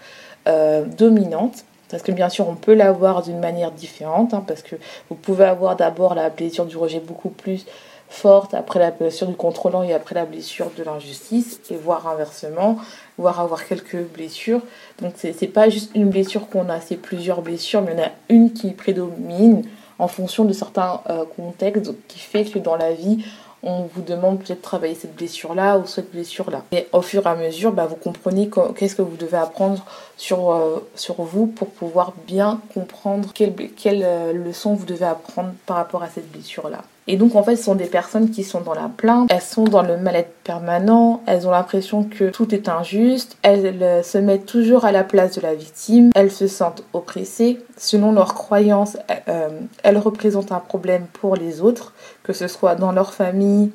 euh, 0.47 0.85
dominante. 0.85 1.65
Parce 1.89 2.01
que 2.01 2.11
bien 2.11 2.29
sûr, 2.29 2.49
on 2.49 2.55
peut 2.55 2.73
l'avoir 2.73 3.21
d'une 3.21 3.39
manière 3.39 3.71
différente, 3.71 4.33
hein, 4.33 4.43
parce 4.45 4.63
que 4.63 4.75
vous 5.09 5.15
pouvez 5.15 5.45
avoir 5.45 5.75
d'abord 5.75 6.15
la 6.15 6.31
blessure 6.31 6.65
du 6.65 6.77
rejet 6.77 6.99
beaucoup 6.99 7.29
plus 7.29 7.65
forte, 8.09 8.53
après 8.53 8.79
la 8.79 8.91
blessure 8.91 9.27
du 9.27 9.35
contrôlant 9.35 9.83
et 9.83 9.93
après 9.93 10.15
la 10.15 10.25
blessure 10.25 10.71
de 10.77 10.83
l'injustice, 10.83 11.59
et 11.69 11.75
voire 11.75 12.07
inversement, 12.07 12.77
voire 13.17 13.39
avoir 13.39 13.65
quelques 13.65 14.01
blessures. 14.03 14.61
Donc 15.01 15.13
c'est 15.15 15.47
pas 15.47 15.69
juste 15.69 15.91
une 15.95 16.09
blessure 16.09 16.47
qu'on 16.49 16.69
a, 16.69 16.79
c'est 16.79 16.97
plusieurs 16.97 17.41
blessures, 17.41 17.81
mais 17.81 17.93
il 17.93 17.99
y 17.99 18.01
en 18.01 18.05
a 18.05 18.11
une 18.29 18.53
qui 18.53 18.71
prédomine 18.71 19.63
en 19.97 20.07
fonction 20.07 20.45
de 20.45 20.53
certains 20.53 21.01
euh, 21.09 21.25
contextes 21.35 21.91
qui 22.07 22.19
fait 22.19 22.45
que 22.45 22.59
dans 22.59 22.75
la 22.75 22.93
vie, 22.93 23.23
on 23.63 23.83
vous 23.83 24.01
demande 24.01 24.39
peut-être 24.39 24.59
de 24.59 24.63
travailler 24.63 24.93
cette 24.93 25.15
blessure-là 25.15 25.79
ou 25.79 25.87
cette 25.87 26.11
blessure-là. 26.11 26.63
Et 26.71 26.87
au 26.93 27.01
fur 27.01 27.25
et 27.25 27.29
à 27.29 27.35
mesure, 27.35 27.71
bah, 27.71 27.87
vous 27.87 27.95
comprenez 27.95 28.49
qu'est-ce 28.77 28.95
que 28.95 29.01
vous 29.01 29.17
devez 29.17 29.37
apprendre 29.37 29.83
sur, 30.17 30.51
euh, 30.51 30.87
sur 30.93 31.15
vous 31.23 31.47
pour 31.47 31.69
pouvoir 31.69 32.13
bien 32.27 32.61
comprendre 32.73 33.31
quelle, 33.33 33.53
quelle 33.75 34.03
euh, 34.03 34.33
leçon 34.33 34.75
vous 34.75 34.85
devez 34.85 35.05
apprendre 35.05 35.53
par 35.65 35.77
rapport 35.77 36.03
à 36.03 36.09
cette 36.09 36.31
blessure-là. 36.31 36.83
Et 37.07 37.17
donc 37.17 37.35
en 37.35 37.43
fait, 37.43 37.55
ce 37.55 37.63
sont 37.63 37.75
des 37.75 37.85
personnes 37.85 38.31
qui 38.31 38.43
sont 38.43 38.61
dans 38.61 38.73
la 38.73 38.89
plainte, 38.89 39.29
elles 39.31 39.41
sont 39.41 39.65
dans 39.65 39.83
le 39.83 39.97
mal-être 39.97 40.33
permanent, 40.43 41.21
elles 41.27 41.47
ont 41.47 41.51
l'impression 41.51 42.03
que 42.03 42.31
tout 42.31 42.53
est 42.53 42.67
injuste, 42.67 43.37
elles 43.43 43.81
euh, 43.83 44.01
se 44.01 44.17
mettent 44.17 44.47
toujours 44.47 44.85
à 44.85 44.91
la 44.91 45.03
place 45.03 45.35
de 45.35 45.41
la 45.41 45.53
victime, 45.53 46.09
elles 46.15 46.31
se 46.31 46.47
sentent 46.47 46.83
oppressées. 46.93 47.59
Selon 47.77 48.11
leurs 48.11 48.33
croyances, 48.33 48.97
euh, 49.27 49.49
elles 49.83 49.97
représentent 49.97 50.51
un 50.51 50.59
problème 50.59 51.05
pour 51.13 51.35
les 51.35 51.61
autres, 51.61 51.93
que 52.23 52.33
ce 52.33 52.47
soit 52.47 52.75
dans 52.75 52.91
leur 52.91 53.13
famille, 53.13 53.71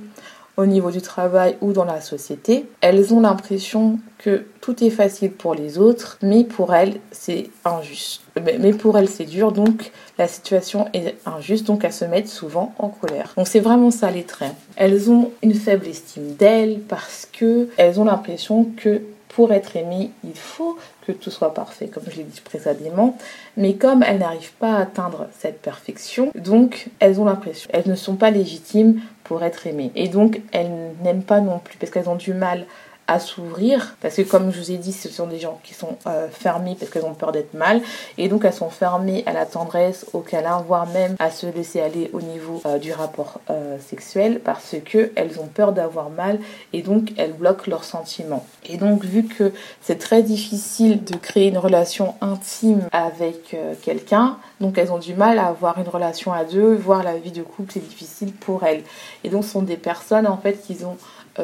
au 0.60 0.66
niveau 0.66 0.90
du 0.90 1.00
travail 1.00 1.56
ou 1.60 1.72
dans 1.72 1.84
la 1.84 2.00
société. 2.00 2.66
Elles 2.80 3.14
ont 3.14 3.20
l'impression 3.20 3.98
que 4.18 4.44
tout 4.60 4.84
est 4.84 4.90
facile 4.90 5.32
pour 5.32 5.54
les 5.54 5.78
autres, 5.78 6.18
mais 6.22 6.44
pour 6.44 6.74
elles, 6.74 7.00
c'est 7.10 7.48
injuste. 7.64 8.22
Mais 8.36 8.72
pour 8.72 8.98
elles, 8.98 9.08
c'est 9.08 9.24
dur, 9.24 9.52
donc 9.52 9.90
la 10.18 10.28
situation 10.28 10.88
est 10.92 11.16
injuste, 11.24 11.66
donc 11.66 11.84
elles 11.84 11.92
se 11.92 12.04
mettent 12.04 12.28
souvent 12.28 12.74
en 12.78 12.88
colère. 12.88 13.32
Donc 13.36 13.48
c'est 13.48 13.60
vraiment 13.60 13.90
ça 13.90 14.10
les 14.10 14.24
traits. 14.24 14.52
Elles 14.76 15.10
ont 15.10 15.30
une 15.42 15.54
faible 15.54 15.86
estime 15.86 16.34
d'elles 16.34 16.80
parce 16.86 17.26
que 17.32 17.68
elles 17.78 17.98
ont 17.98 18.04
l'impression 18.04 18.66
que 18.76 19.00
pour 19.34 19.52
être 19.52 19.76
aimées, 19.76 20.10
il 20.24 20.36
faut 20.36 20.76
que 21.06 21.12
tout 21.12 21.30
soit 21.30 21.54
parfait, 21.54 21.86
comme 21.86 22.02
je 22.10 22.16
l'ai 22.16 22.24
dit 22.24 22.40
précédemment. 22.40 23.16
Mais 23.56 23.74
comme 23.74 24.02
elles 24.02 24.18
n'arrivent 24.18 24.52
pas 24.54 24.74
à 24.74 24.80
atteindre 24.82 25.28
cette 25.38 25.62
perfection, 25.62 26.32
donc 26.34 26.88
elles 26.98 27.20
ont 27.20 27.24
l'impression, 27.24 27.70
elles 27.72 27.88
ne 27.88 27.94
sont 27.94 28.16
pas 28.16 28.30
légitimes 28.30 29.00
pour 29.24 29.42
être 29.44 29.66
aimées. 29.66 29.92
Et 29.94 30.08
donc 30.08 30.40
elles 30.52 30.70
n'aiment 31.02 31.22
pas 31.22 31.40
non 31.40 31.60
plus 31.60 31.76
parce 31.78 31.92
qu'elles 31.92 32.08
ont 32.08 32.16
du 32.16 32.34
mal 32.34 32.66
à 33.10 33.18
s'ouvrir 33.18 33.96
parce 34.00 34.14
que 34.14 34.22
comme 34.22 34.52
je 34.52 34.60
vous 34.60 34.70
ai 34.70 34.76
dit 34.76 34.92
ce 34.92 35.08
sont 35.08 35.26
des 35.26 35.40
gens 35.40 35.58
qui 35.64 35.74
sont 35.74 35.98
euh, 36.06 36.28
fermés 36.30 36.76
parce 36.78 36.92
qu'elles 36.92 37.04
ont 37.04 37.14
peur 37.14 37.32
d'être 37.32 37.54
mal 37.54 37.82
et 38.18 38.28
donc 38.28 38.44
elles 38.44 38.52
sont 38.52 38.70
fermées 38.70 39.24
à 39.26 39.32
la 39.32 39.46
tendresse 39.46 40.06
au 40.12 40.20
câlin 40.20 40.62
voire 40.64 40.86
même 40.86 41.16
à 41.18 41.32
se 41.32 41.46
laisser 41.46 41.80
aller 41.80 42.08
au 42.12 42.20
niveau 42.20 42.62
euh, 42.66 42.78
du 42.78 42.92
rapport 42.92 43.40
euh, 43.50 43.78
sexuel 43.80 44.40
parce 44.44 44.76
que 44.84 45.10
elles 45.16 45.40
ont 45.40 45.48
peur 45.48 45.72
d'avoir 45.72 46.10
mal 46.10 46.38
et 46.72 46.82
donc 46.82 47.12
elles 47.16 47.32
bloquent 47.32 47.68
leurs 47.68 47.82
sentiments. 47.82 48.46
Et 48.64 48.76
donc 48.76 49.04
vu 49.04 49.24
que 49.24 49.52
c'est 49.80 49.98
très 49.98 50.22
difficile 50.22 51.02
de 51.02 51.16
créer 51.16 51.48
une 51.48 51.58
relation 51.58 52.14
intime 52.20 52.86
avec 52.92 53.56
quelqu'un 53.82 54.38
donc 54.60 54.78
elles 54.78 54.92
ont 54.92 54.98
du 54.98 55.14
mal 55.14 55.40
à 55.40 55.48
avoir 55.48 55.78
une 55.78 55.88
relation 55.88 56.32
à 56.32 56.44
deux 56.44 56.76
voir 56.76 57.02
la 57.02 57.16
vie 57.16 57.32
de 57.32 57.42
couple 57.42 57.72
c'est 57.72 57.88
difficile 57.88 58.32
pour 58.32 58.62
elles. 58.62 58.84
Et 59.24 59.30
donc 59.30 59.42
ce 59.42 59.50
sont 59.50 59.62
des 59.62 59.76
personnes 59.76 60.28
en 60.28 60.36
fait 60.36 60.62
qui 60.64 60.84
ont 60.84 60.96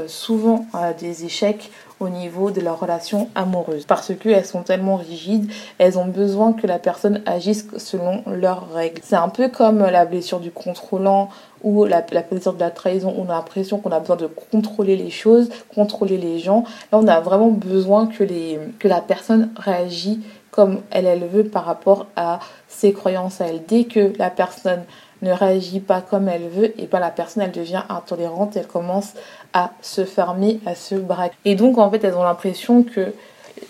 souvent 0.07 0.67
euh, 0.75 0.93
des 0.99 1.25
échecs 1.25 1.71
au 1.99 2.09
niveau 2.09 2.51
de 2.51 2.61
leur 2.61 2.79
relation 2.79 3.29
amoureuse 3.35 3.85
parce 3.87 4.13
qu'elles 4.15 4.45
sont 4.45 4.63
tellement 4.63 4.97
rigides, 4.97 5.51
elles 5.79 5.99
ont 5.99 6.07
besoin 6.07 6.53
que 6.53 6.67
la 6.67 6.79
personne 6.79 7.23
agisse 7.25 7.67
selon 7.79 8.23
leurs 8.27 8.71
règles. 8.73 9.01
C'est 9.03 9.17
un 9.17 9.31
peu 9.31 9.49
comme 9.49 9.79
la 9.79 10.05
blessure 10.05 10.41
du 10.41 10.51
contrôlant 10.51 11.31
ou 11.63 11.85
la, 11.85 12.03
blessure 12.03 12.53
de 12.53 12.61
la 12.61 12.71
trahison, 12.71 13.15
on 13.17 13.25
a 13.31 13.35
l'impression 13.35 13.79
qu'on 13.79 13.93
a 13.93 14.01
besoin 14.01 14.17
de 14.17 14.27
contrôler 14.27 14.97
les 14.97 15.11
choses, 15.11 15.49
contrôler 15.75 16.19
les 16.19 16.39
gens. 16.39 16.65
Là, 16.93 16.99
on 16.99 17.09
a 17.09 17.21
vraiment 17.21 17.49
besoin 17.49 18.07
que 18.07 18.89
la 18.89 19.01
personne 19.01 19.51
réagisse 19.57 20.19
comme 20.51 20.81
elle, 20.91 21.07
elle 21.07 21.27
veut 21.27 21.45
par 21.45 21.67
rapport 21.67 22.07
à 22.17 22.41
ses 22.67 22.93
croyances 22.93 23.41
à 23.43 23.47
elle. 23.47 23.63
Dès 23.69 23.85
que 23.85 24.13
la 24.19 24.31
personne 24.31 24.85
ne 25.23 25.33
réagit 25.33 25.81
pas 25.81 26.01
comme 26.01 26.29
elle 26.29 26.49
veut, 26.49 26.81
et 26.81 26.87
bien 26.87 27.01
la 27.01 27.11
personne 27.11 27.43
elle 27.43 27.53
devient 27.53 27.83
intolérante, 27.89 28.57
elle 28.57 28.67
commence 28.67 29.15
à 29.53 29.73
se 29.83 30.05
fermer, 30.05 30.61
à 30.67 30.75
se 30.75 30.95
braquer. 30.95 31.37
Et 31.45 31.55
donc 31.55 31.79
en 31.79 31.91
fait 31.91 32.05
elles 32.05 32.17
ont 32.17 32.25
l'impression 32.25 32.83
que 32.83 33.13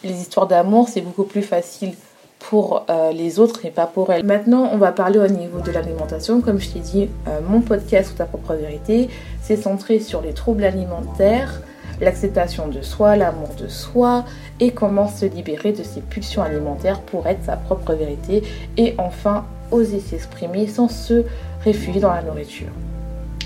les 0.02 0.20
histoires 0.20 0.46
d'amour 0.46 0.88
c'est 0.88 1.00
beaucoup 1.00 1.24
plus 1.24 1.42
facile 1.42 1.94
pour 2.38 2.84
euh, 2.90 3.12
les 3.12 3.38
autres 3.38 3.64
et 3.64 3.70
pas 3.70 3.86
pour 3.86 4.12
elles. 4.12 4.24
Maintenant, 4.24 4.68
on 4.72 4.76
va 4.76 4.92
parler 4.92 5.18
au 5.18 5.26
niveau 5.26 5.60
de 5.60 5.72
l'alimentation. 5.72 6.40
Comme 6.40 6.60
je 6.60 6.70
t'ai 6.70 6.80
dit, 6.80 7.08
euh, 7.26 7.40
mon 7.48 7.60
podcast 7.60 8.12
ou 8.12 8.14
ta 8.14 8.24
propre 8.24 8.54
vérité, 8.54 9.08
c'est 9.42 9.56
centré 9.56 10.00
sur 10.00 10.20
les 10.20 10.32
troubles 10.32 10.64
alimentaires, 10.64 11.60
l'acceptation 12.00 12.68
de 12.68 12.82
soi, 12.82 13.16
l'amour 13.16 13.48
de 13.58 13.68
soi 13.68 14.24
et 14.60 14.70
comment 14.70 15.08
se 15.08 15.24
libérer 15.24 15.72
de 15.72 15.82
ses 15.82 16.00
pulsions 16.00 16.42
alimentaires 16.42 17.00
pour 17.00 17.26
être 17.26 17.44
sa 17.44 17.56
propre 17.56 17.94
vérité 17.94 18.42
et 18.76 18.94
enfin 18.98 19.44
oser 19.70 20.00
s'exprimer 20.00 20.66
sans 20.66 20.88
se 20.88 21.24
réfugier 21.64 22.00
dans 22.00 22.12
la 22.12 22.22
nourriture. 22.22 22.68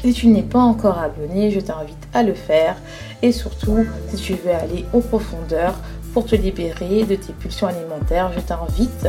Si 0.03 0.13
tu 0.13 0.29
n'es 0.29 0.43
pas 0.43 0.61
encore 0.61 0.99
abonné, 0.99 1.51
je 1.51 1.61
t'invite 1.61 2.09
à 2.15 2.23
le 2.23 2.35
faire 2.35 2.77
et 3.23 3.33
surtout 3.33 3.87
si 4.09 4.17
tu 4.17 4.35
veux 4.35 4.53
aller 4.53 4.87
en 4.95 5.01
profondeur 5.01 5.75
pour 6.15 6.25
te 6.25 6.35
libérer 6.35 7.05
de 7.05 7.15
tes 7.17 7.33
pulsions 7.33 7.67
alimentaires, 7.67 8.33
je 8.35 8.41
t'invite 8.41 9.09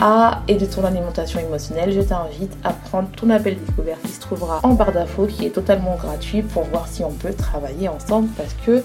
à 0.00 0.42
et 0.46 0.54
de 0.54 0.66
ton 0.66 0.84
alimentation 0.84 1.40
émotionnelle, 1.40 1.92
je 1.92 2.00
t'invite 2.00 2.56
à 2.62 2.72
prendre 2.72 3.08
ton 3.16 3.30
appel 3.30 3.56
découverte 3.58 4.02
qui 4.02 4.12
se 4.12 4.20
trouvera 4.20 4.60
en 4.62 4.74
barre 4.74 4.92
d'infos 4.92 5.26
qui 5.26 5.46
est 5.46 5.50
totalement 5.50 5.96
gratuit 5.96 6.42
pour 6.42 6.64
voir 6.64 6.86
si 6.86 7.02
on 7.02 7.10
peut 7.10 7.32
travailler 7.32 7.88
ensemble 7.88 8.28
parce 8.36 8.54
que 8.64 8.82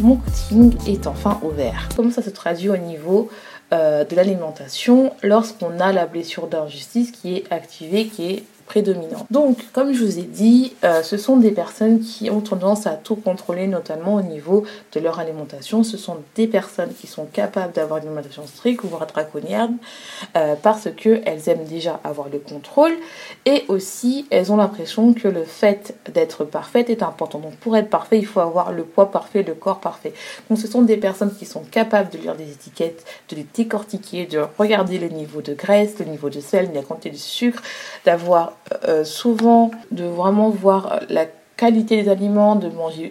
mon 0.00 0.16
coaching 0.16 0.74
est 0.88 1.06
enfin 1.06 1.38
ouvert. 1.42 1.88
Comment 1.94 2.10
ça 2.10 2.22
se 2.22 2.30
traduit 2.30 2.70
au 2.70 2.76
niveau 2.76 3.28
de 3.72 4.16
l'alimentation 4.16 5.12
lorsqu'on 5.22 5.78
a 5.78 5.92
la 5.92 6.06
blessure 6.06 6.48
d'injustice 6.48 7.12
qui 7.12 7.36
est 7.36 7.52
activée, 7.52 8.06
qui 8.06 8.30
est 8.32 8.44
Donc, 9.30 9.58
comme 9.72 9.92
je 9.92 10.04
vous 10.04 10.18
ai 10.18 10.22
dit, 10.22 10.74
euh, 10.84 11.02
ce 11.02 11.16
sont 11.16 11.36
des 11.36 11.50
personnes 11.50 12.00
qui 12.00 12.30
ont 12.30 12.40
tendance 12.40 12.86
à 12.86 12.92
tout 12.92 13.16
contrôler, 13.16 13.66
notamment 13.66 14.14
au 14.14 14.22
niveau 14.22 14.64
de 14.92 15.00
leur 15.00 15.18
alimentation. 15.18 15.82
Ce 15.82 15.96
sont 15.96 16.18
des 16.36 16.46
personnes 16.46 16.92
qui 16.94 17.06
sont 17.06 17.24
capables 17.24 17.72
d'avoir 17.72 17.98
une 17.98 18.06
alimentation 18.06 18.46
stricte, 18.46 18.84
voire 18.84 19.06
draconienne, 19.06 19.76
euh, 20.36 20.54
parce 20.62 20.88
qu'elles 20.96 21.48
aiment 21.48 21.64
déjà 21.64 22.00
avoir 22.04 22.28
le 22.28 22.38
contrôle 22.38 22.92
et 23.44 23.64
aussi 23.68 24.26
elles 24.30 24.52
ont 24.52 24.56
l'impression 24.56 25.14
que 25.14 25.28
le 25.28 25.44
fait 25.44 25.94
d'être 26.12 26.44
parfaite 26.44 26.90
est 26.90 27.02
important. 27.02 27.38
Donc, 27.38 27.56
pour 27.56 27.76
être 27.76 27.90
parfait, 27.90 28.18
il 28.18 28.26
faut 28.26 28.40
avoir 28.40 28.72
le 28.72 28.84
poids 28.84 29.10
parfait, 29.10 29.42
le 29.42 29.54
corps 29.54 29.80
parfait. 29.80 30.12
Donc, 30.48 30.58
ce 30.58 30.68
sont 30.68 30.82
des 30.82 30.96
personnes 30.96 31.34
qui 31.34 31.46
sont 31.46 31.64
capables 31.70 32.10
de 32.10 32.18
lire 32.18 32.36
des 32.36 32.50
étiquettes, 32.50 33.04
de 33.30 33.36
les 33.36 33.46
décortiquer, 33.52 34.26
de 34.26 34.44
regarder 34.58 34.98
le 34.98 35.08
niveau 35.08 35.42
de 35.42 35.54
graisse, 35.54 35.98
le 35.98 36.04
niveau 36.04 36.30
de 36.30 36.40
sel, 36.40 36.70
la 36.72 36.82
quantité 36.82 37.10
de 37.10 37.16
sucre, 37.16 37.62
d'avoir 38.04 38.52
euh, 38.86 39.04
souvent 39.04 39.70
de 39.90 40.04
vraiment 40.04 40.50
voir 40.50 41.00
la 41.08 41.26
qualité 41.56 42.02
des 42.02 42.08
aliments, 42.08 42.58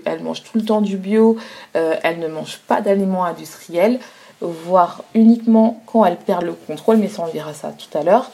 elle 0.06 0.24
mange 0.24 0.44
tout 0.44 0.58
le 0.58 0.66
temps 0.66 0.82
du 0.82 0.98
bio, 0.98 1.38
euh, 1.76 1.94
elle 2.02 2.20
ne 2.20 2.28
mange 2.28 2.58
pas 2.68 2.82
d'aliments 2.82 3.24
industriels, 3.24 4.00
voire 4.42 5.04
uniquement 5.14 5.82
quand 5.86 6.06
elle 6.06 6.18
perd 6.18 6.44
le 6.44 6.54
contrôle, 6.54 6.98
mais 6.98 7.10
ça 7.10 7.24
on 7.24 7.32
verra 7.32 7.54
ça 7.54 7.72
tout 7.72 7.96
à 7.98 8.04
l'heure. 8.04 8.32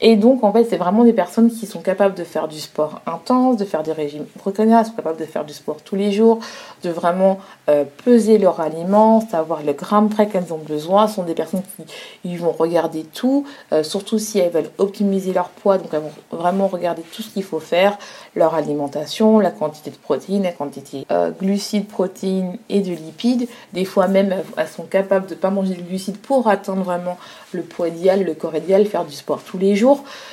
Et 0.00 0.16
donc, 0.16 0.44
en 0.44 0.52
fait, 0.52 0.64
c'est 0.64 0.76
vraiment 0.76 1.02
des 1.02 1.12
personnes 1.12 1.50
qui 1.50 1.66
sont 1.66 1.80
capables 1.80 2.14
de 2.14 2.22
faire 2.22 2.46
du 2.46 2.60
sport 2.60 3.00
intense, 3.06 3.56
de 3.56 3.64
faire 3.64 3.82
des 3.82 3.92
régimes 3.92 4.26
draconiens, 4.38 4.84
sont 4.84 4.92
capables 4.92 5.18
de 5.18 5.24
faire 5.24 5.44
du 5.44 5.52
sport 5.52 5.78
tous 5.84 5.96
les 5.96 6.12
jours, 6.12 6.38
de 6.84 6.90
vraiment 6.90 7.38
euh, 7.68 7.84
peser 8.04 8.38
leurs 8.38 8.60
aliments, 8.60 9.20
savoir 9.20 9.62
le 9.64 9.72
gramme 9.72 10.08
près 10.08 10.28
qu'elles 10.28 10.52
ont 10.52 10.58
besoin. 10.58 11.08
Ce 11.08 11.16
sont 11.16 11.24
des 11.24 11.34
personnes 11.34 11.62
qui 11.76 11.84
ils 12.24 12.38
vont 12.38 12.52
regarder 12.52 13.02
tout, 13.02 13.44
euh, 13.72 13.82
surtout 13.82 14.18
si 14.18 14.38
elles 14.38 14.52
veulent 14.52 14.70
optimiser 14.78 15.32
leur 15.32 15.48
poids. 15.48 15.78
Donc, 15.78 15.88
elles 15.92 16.00
vont 16.00 16.36
vraiment 16.38 16.68
regarder 16.68 17.02
tout 17.02 17.22
ce 17.22 17.30
qu'il 17.30 17.44
faut 17.44 17.60
faire, 17.60 17.98
leur 18.36 18.54
alimentation, 18.54 19.40
la 19.40 19.50
quantité 19.50 19.90
de 19.90 19.96
protéines, 19.96 20.44
la 20.44 20.52
quantité 20.52 21.06
euh, 21.10 21.30
glucides, 21.30 21.88
protéines 21.88 22.56
et 22.68 22.80
de 22.80 22.92
lipides. 22.92 23.48
Des 23.72 23.84
fois 23.84 24.06
même, 24.06 24.34
elles 24.56 24.68
sont 24.68 24.84
capables 24.84 25.26
de 25.26 25.34
ne 25.34 25.40
pas 25.40 25.50
manger 25.50 25.74
de 25.74 25.82
glucides 25.82 26.18
pour 26.18 26.46
atteindre 26.46 26.82
vraiment 26.82 27.18
le 27.52 27.62
poids 27.62 27.88
idéal, 27.88 28.22
le 28.22 28.34
corps 28.34 28.54
idéal, 28.54 28.86
faire 28.86 29.04
du 29.04 29.14
sport 29.14 29.42
tous 29.42 29.58
les 29.58 29.74
jours 29.74 29.87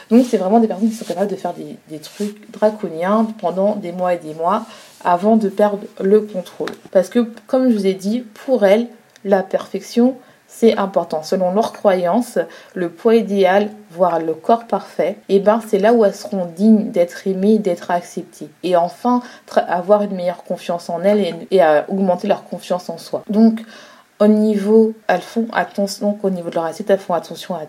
donc 0.09 0.25
c'est 0.29 0.37
vraiment 0.37 0.59
des 0.59 0.67
personnes 0.67 0.89
qui 0.89 0.95
sont 0.95 1.05
capables 1.05 1.29
de 1.29 1.35
faire 1.35 1.53
des, 1.53 1.99
trucs 1.99 2.51
draconiens 2.51 3.27
pendant 3.39 3.75
des 3.75 3.91
mois 3.91 4.13
et 4.13 4.17
des 4.17 4.33
mois 4.33 4.65
avant 5.03 5.37
de 5.37 5.49
perdre 5.49 5.79
le 6.01 6.21
contrôle. 6.21 6.69
Parce 6.91 7.09
que 7.09 7.19
comme 7.47 7.69
je 7.69 7.75
vous 7.75 7.87
ai 7.87 7.93
dit, 7.93 8.21
pour 8.45 8.65
elles, 8.65 8.87
la 9.23 9.43
perfection, 9.43 10.15
c'est 10.47 10.77
important. 10.77 11.23
Selon 11.23 11.51
leurs 11.53 11.73
croyances, 11.73 12.37
le 12.75 12.89
poids 12.89 13.15
idéal, 13.15 13.69
voire 13.91 14.19
le 14.19 14.33
corps 14.33 14.65
parfait, 14.65 15.17
et 15.27 15.37
eh 15.37 15.39
ben 15.39 15.59
c'est 15.67 15.79
là 15.79 15.93
où 15.93 16.05
elles 16.05 16.15
seront 16.15 16.45
dignes 16.45 16.91
d'être 16.91 17.27
aimées, 17.27 17.59
d'être 17.59 17.91
acceptées. 17.91 18.49
Et 18.63 18.75
enfin, 18.75 19.21
avoir 19.67 20.03
une 20.03 20.15
meilleure 20.15 20.43
confiance 20.43 20.89
en 20.89 21.01
elles 21.01 21.19
et, 21.19 21.33
et 21.51 21.61
à 21.61 21.85
augmenter 21.89 22.27
leur 22.27 22.45
confiance 22.45 22.89
en 22.89 22.97
soi. 22.97 23.23
Donc, 23.29 23.61
au 24.19 24.27
niveau, 24.27 24.93
elles 25.07 25.21
font 25.21 25.47
attention, 25.51 26.11
donc 26.11 26.23
au 26.23 26.29
niveau 26.29 26.49
de 26.49 26.55
leur 26.55 26.63
assiette, 26.63 26.89
elles 26.89 26.99
font 26.99 27.13
attention 27.13 27.55
à, 27.55 27.63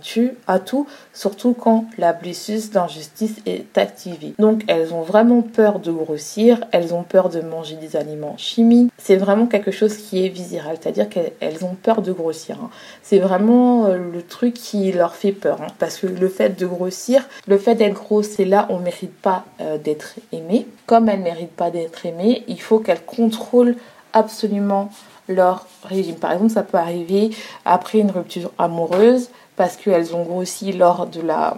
à 0.46 0.58
tout, 0.60 0.86
surtout 1.12 1.54
quand 1.54 1.86
la 1.98 2.12
blessure 2.12 2.60
d'injustice 2.72 3.34
est 3.46 3.76
activée. 3.76 4.34
Donc 4.38 4.62
elles 4.68 4.94
ont 4.94 5.02
vraiment 5.02 5.42
peur 5.42 5.80
de 5.80 5.90
grossir, 5.90 6.60
elles 6.70 6.94
ont 6.94 7.02
peur 7.02 7.28
de 7.30 7.40
manger 7.40 7.74
des 7.76 7.96
aliments 7.96 8.36
chimiques. 8.36 8.92
C'est 8.98 9.16
vraiment 9.16 9.46
quelque 9.46 9.72
chose 9.72 9.96
qui 9.96 10.24
est 10.24 10.28
viscéral, 10.28 10.76
c'est-à-dire 10.80 11.08
qu'elles 11.08 11.64
ont 11.64 11.74
peur 11.74 12.02
de 12.02 12.12
grossir. 12.12 12.58
Hein. 12.62 12.70
C'est 13.02 13.18
vraiment 13.18 13.86
euh, 13.86 13.98
le 13.98 14.22
truc 14.22 14.54
qui 14.54 14.92
leur 14.92 15.16
fait 15.16 15.32
peur, 15.32 15.60
hein. 15.62 15.72
parce 15.80 15.98
que 15.98 16.06
le 16.06 16.28
fait 16.28 16.50
de 16.58 16.66
grossir, 16.66 17.26
le 17.48 17.58
fait 17.58 17.74
d'être 17.74 17.94
grosse, 17.94 18.28
c'est 18.28 18.44
là 18.44 18.66
on 18.70 18.78
mérite 18.78 19.14
pas 19.20 19.44
euh, 19.60 19.78
d'être 19.78 20.14
aimé. 20.30 20.68
Comme 20.86 21.08
elles 21.08 21.20
méritent 21.20 21.56
pas 21.56 21.70
d'être 21.70 22.06
aimées, 22.06 22.44
il 22.46 22.60
faut 22.60 22.78
qu'elles 22.78 23.04
contrôlent 23.04 23.74
absolument 24.12 24.90
leur 25.28 25.66
régime. 25.84 26.16
Par 26.16 26.32
exemple, 26.32 26.52
ça 26.52 26.62
peut 26.62 26.78
arriver 26.78 27.30
après 27.64 27.98
une 27.98 28.10
rupture 28.10 28.50
amoureuse 28.58 29.30
parce 29.56 29.76
qu'elles 29.76 30.14
ont 30.14 30.22
grossi 30.22 30.72
lors 30.72 31.06
de, 31.06 31.20
la, 31.20 31.56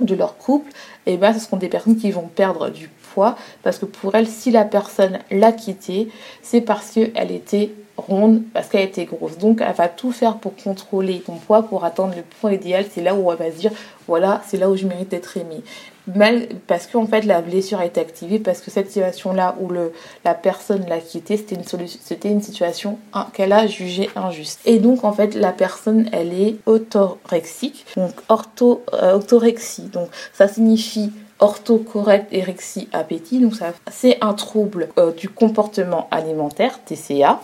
de 0.00 0.14
leur 0.14 0.36
couple. 0.36 0.70
Et 1.06 1.16
bien, 1.16 1.32
ce 1.32 1.40
seront 1.40 1.56
des 1.56 1.68
personnes 1.68 1.96
qui 1.96 2.10
vont 2.10 2.28
perdre 2.28 2.70
du 2.70 2.88
poids 2.88 3.36
parce 3.62 3.78
que 3.78 3.86
pour 3.86 4.14
elles, 4.14 4.28
si 4.28 4.50
la 4.50 4.64
personne 4.64 5.18
l'a 5.30 5.52
quitté, 5.52 6.08
c'est 6.42 6.60
parce 6.60 6.90
qu'elle 6.90 7.30
était 7.30 7.70
ronde, 7.96 8.42
parce 8.52 8.68
qu'elle 8.68 8.88
était 8.88 9.04
grosse. 9.04 9.38
Donc, 9.38 9.60
elle 9.60 9.74
va 9.74 9.88
tout 9.88 10.12
faire 10.12 10.36
pour 10.36 10.56
contrôler 10.56 11.20
ton 11.20 11.36
poids, 11.36 11.62
pour 11.62 11.84
atteindre 11.84 12.14
le 12.16 12.22
poids 12.22 12.52
idéal. 12.52 12.86
C'est 12.90 13.02
là 13.02 13.14
où 13.14 13.30
elle 13.30 13.38
va 13.38 13.50
se 13.52 13.58
dire, 13.58 13.72
voilà, 14.08 14.42
c'est 14.46 14.56
là 14.56 14.68
où 14.68 14.76
je 14.76 14.86
mérite 14.86 15.10
d'être 15.10 15.36
aimée 15.36 15.62
mal 16.14 16.48
parce 16.66 16.86
qu'en 16.86 17.06
fait 17.06 17.22
la 17.22 17.40
blessure 17.40 17.78
a 17.78 17.86
été 17.86 18.00
activée 18.00 18.38
parce 18.38 18.60
que 18.60 18.70
cette 18.70 18.88
situation 18.88 19.32
là 19.32 19.56
où 19.60 19.68
le 19.68 19.92
la 20.24 20.34
personne 20.34 20.84
l'a 20.88 20.98
quitté 20.98 21.36
c'était 21.36 21.54
une 21.54 21.64
c'était 21.88 22.30
une 22.30 22.42
situation 22.42 22.98
qu'elle 23.32 23.52
a 23.52 23.66
jugée 23.66 24.10
injuste. 24.16 24.60
Et 24.64 24.78
donc 24.78 25.04
en 25.04 25.12
fait 25.12 25.34
la 25.34 25.52
personne 25.52 26.08
elle 26.12 26.32
est 26.32 26.56
autorexique 26.66 27.86
donc 27.96 28.12
ortho 28.28 28.82
euh, 28.92 29.18
donc 29.92 30.08
ça 30.32 30.48
signifie 30.48 31.10
orthocorrect 31.38 32.32
érexie 32.32 32.88
appétit. 32.92 33.40
Donc 33.40 33.54
ça, 33.54 33.72
c'est 33.90 34.18
un 34.20 34.34
trouble 34.34 34.88
euh, 34.98 35.12
du 35.12 35.28
comportement 35.28 36.08
alimentaire, 36.10 36.80
TCA, 36.84 37.40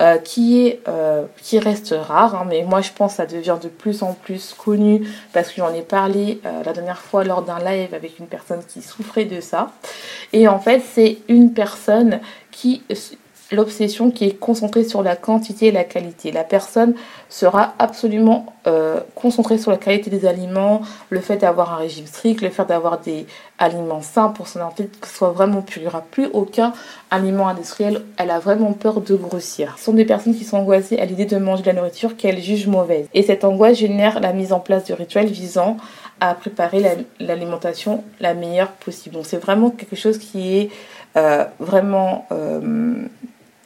euh, 0.00 0.18
qui 0.18 0.66
est 0.66 0.80
euh, 0.88 1.24
qui 1.42 1.58
reste 1.58 1.94
rare. 1.96 2.34
Hein, 2.34 2.46
mais 2.48 2.62
moi, 2.62 2.80
je 2.80 2.90
pense 2.92 3.12
que 3.12 3.16
ça 3.18 3.26
devient 3.26 3.58
de 3.62 3.68
plus 3.68 4.02
en 4.02 4.12
plus 4.12 4.54
connu 4.54 5.06
parce 5.32 5.48
que 5.48 5.56
j'en 5.56 5.72
ai 5.74 5.82
parlé 5.82 6.40
la 6.44 6.72
dernière 6.72 7.00
fois 7.00 7.24
lors 7.24 7.42
d'un 7.42 7.58
live 7.58 7.94
avec 7.94 8.18
une 8.18 8.26
personne 8.26 8.62
qui 8.66 8.82
souffrait 8.82 9.24
de 9.24 9.40
ça. 9.40 9.70
Et 10.32 10.48
en 10.48 10.58
fait, 10.58 10.82
c'est 10.94 11.18
une 11.28 11.52
personne 11.52 12.20
qui 12.50 12.82
l'obsession 13.54 14.10
qui 14.10 14.24
est 14.26 14.38
concentrée 14.38 14.84
sur 14.84 15.02
la 15.02 15.16
quantité 15.16 15.66
et 15.66 15.72
la 15.72 15.84
qualité. 15.84 16.32
La 16.32 16.44
personne 16.44 16.94
sera 17.28 17.74
absolument 17.78 18.46
euh, 18.66 19.00
concentrée 19.14 19.58
sur 19.58 19.70
la 19.70 19.76
qualité 19.76 20.10
des 20.10 20.26
aliments, 20.26 20.82
le 21.10 21.20
fait 21.20 21.36
d'avoir 21.36 21.72
un 21.72 21.76
régime 21.76 22.06
strict, 22.06 22.40
le 22.42 22.50
fait 22.50 22.64
d'avoir 22.64 23.00
des 23.00 23.26
aliments 23.58 24.02
sains 24.02 24.28
pour 24.28 24.48
son 24.48 24.60
enfant, 24.60 24.84
que 25.00 25.06
ce 25.06 25.14
soit 25.14 25.30
vraiment 25.30 25.62
pur. 25.62 25.78
Il 25.78 25.82
n'y 25.82 25.88
aura 25.88 26.02
plus 26.02 26.28
aucun 26.32 26.72
aliment 27.10 27.48
industriel. 27.48 28.02
Elle 28.16 28.30
a 28.30 28.38
vraiment 28.38 28.72
peur 28.72 29.00
de 29.00 29.14
grossir. 29.14 29.74
Ce 29.78 29.84
sont 29.84 29.92
des 29.92 30.04
personnes 30.04 30.34
qui 30.34 30.44
sont 30.44 30.58
angoissées 30.58 30.98
à 30.98 31.04
l'idée 31.04 31.26
de 31.26 31.36
manger 31.36 31.62
de 31.62 31.68
la 31.68 31.74
nourriture 31.74 32.16
qu'elles 32.16 32.40
jugent 32.40 32.66
mauvaise. 32.66 33.06
Et 33.14 33.22
cette 33.22 33.44
angoisse 33.44 33.78
génère 33.78 34.20
la 34.20 34.32
mise 34.32 34.52
en 34.52 34.60
place 34.60 34.84
de 34.84 34.94
rituels 34.94 35.26
visant 35.26 35.76
à 36.20 36.34
préparer 36.34 37.06
l'alimentation 37.20 38.04
la, 38.20 38.34
meilleure 38.34 38.70
possible. 38.72 39.16
Donc 39.16 39.26
c'est 39.26 39.38
vraiment 39.38 39.70
quelque 39.70 39.96
chose 39.96 40.18
qui 40.18 40.56
est 40.56 40.70
euh, 41.16 41.44
vraiment 41.58 42.26
euh, 42.32 42.94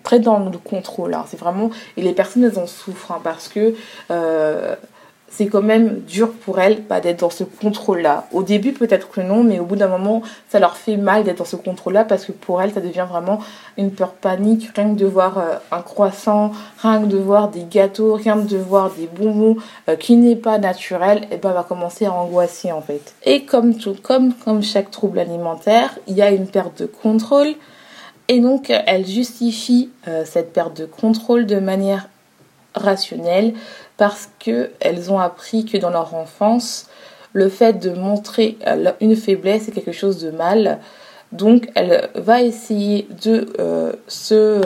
très 0.09 0.21
dans 0.21 0.39
le 0.39 0.57
contrôle. 0.57 1.13
Hein. 1.13 1.27
C'est 1.29 1.39
vraiment 1.39 1.71
et 1.99 2.03
les 2.03 2.15
personnes 2.15 2.43
elles 2.43 2.59
en 2.59 2.67
souffrent 2.67 3.13
hein, 3.13 3.21
parce 3.23 3.49
que 3.49 3.75
euh, 4.11 4.75
c'est 5.31 5.49
quand 5.49 5.61
même 5.61 6.01
dur 6.09 6.33
pour 6.33 6.59
elles 6.61 6.83
bah, 6.83 7.01
d'être 7.01 7.21
dans 7.21 7.29
ce 7.29 7.45
contrôle-là. 7.45 8.27
Au 8.33 8.43
début 8.43 8.73
peut-être 8.73 9.11
que 9.11 9.21
non, 9.21 9.45
mais 9.45 9.59
au 9.59 9.67
bout 9.67 9.77
d'un 9.77 9.89
moment 9.89 10.23
ça 10.49 10.61
leur 10.61 10.79
fait 10.79 10.97
mal 10.97 11.25
d'être 11.25 11.37
dans 11.37 11.45
ce 11.45 11.57
contrôle-là 11.57 12.05
parce 12.05 12.25
que 12.25 12.33
pour 12.33 12.63
elles 12.63 12.73
ça 12.73 12.81
devient 12.81 13.05
vraiment 13.07 13.39
une 13.77 13.91
peur 13.91 14.13
panique. 14.13 14.71
Rien 14.75 14.95
que 14.95 14.99
de 14.99 15.05
voir 15.05 15.37
euh, 15.37 15.57
un 15.73 15.83
croissant, 15.83 16.53
rien 16.81 17.03
que 17.03 17.07
de 17.07 17.19
voir 17.19 17.51
des 17.51 17.65
gâteaux, 17.65 18.15
rien 18.15 18.39
que 18.39 18.49
de 18.49 18.57
voir 18.57 18.91
des 18.93 19.11
bonbons 19.15 19.59
euh, 19.91 19.97
qui 19.97 20.17
n'est 20.17 20.37
pas 20.37 20.57
naturel, 20.57 21.29
et 21.31 21.37
ben 21.37 21.53
va 21.53 21.65
commencer 21.65 22.07
à 22.07 22.15
angoisser 22.15 22.73
en 22.73 22.81
fait. 22.81 23.15
Et 23.25 23.45
comme 23.45 23.75
tout, 23.75 23.97
comme 24.03 24.33
comme 24.33 24.63
chaque 24.63 24.91
trouble 24.91 25.19
alimentaire, 25.19 25.99
il 26.07 26.17
y 26.17 26.23
a 26.23 26.31
une 26.31 26.47
perte 26.47 26.81
de 26.81 26.87
contrôle 26.87 27.57
et 28.29 28.41
donc, 28.41 28.71
elle 28.71 29.07
justifie 29.07 29.89
euh, 30.07 30.23
cette 30.27 30.53
perte 30.53 30.77
de 30.77 30.85
contrôle 30.85 31.47
de 31.47 31.59
manière 31.59 32.09
rationnelle 32.75 33.55
parce 33.97 34.29
qu'elles 34.39 35.11
ont 35.11 35.19
appris 35.19 35.65
que 35.65 35.79
dans 35.79 35.89
leur 35.89 36.15
enfance, 36.15 36.89
le 37.33 37.49
fait 37.49 37.73
de 37.75 37.91
montrer 37.91 38.59
euh, 38.67 38.93
une 39.01 39.17
faiblesse 39.17 39.69
est 39.69 39.73
quelque 39.73 39.93
chose 39.93 40.19
de 40.19 40.31
mal. 40.31 40.79
Donc, 41.33 41.71
elle 41.75 42.11
va 42.15 42.43
essayer 42.43 43.09
de 43.23 43.49
euh, 43.59 43.93
se 44.09 44.61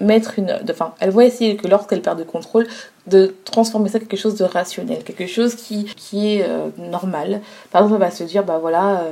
mettre 0.00 0.38
une. 0.38 0.56
enfin, 0.70 0.94
elle 1.00 1.10
va 1.10 1.24
essayer 1.24 1.56
que 1.56 1.66
lorsqu'elle 1.66 2.00
perd 2.00 2.16
de 2.16 2.24
contrôle, 2.24 2.68
de 3.08 3.34
transformer 3.44 3.88
ça 3.88 3.98
en 3.98 4.00
quelque 4.00 4.16
chose 4.16 4.36
de 4.36 4.44
rationnel, 4.44 5.02
quelque 5.02 5.26
chose 5.26 5.56
qui, 5.56 5.84
qui 5.84 6.34
est 6.34 6.46
normal. 6.78 7.40
Par 7.72 7.82
exemple, 7.82 8.00
elle 8.00 8.08
va 8.08 8.14
se 8.14 8.22
dire, 8.22 8.44
bah 8.44 8.58
voilà 8.60 9.02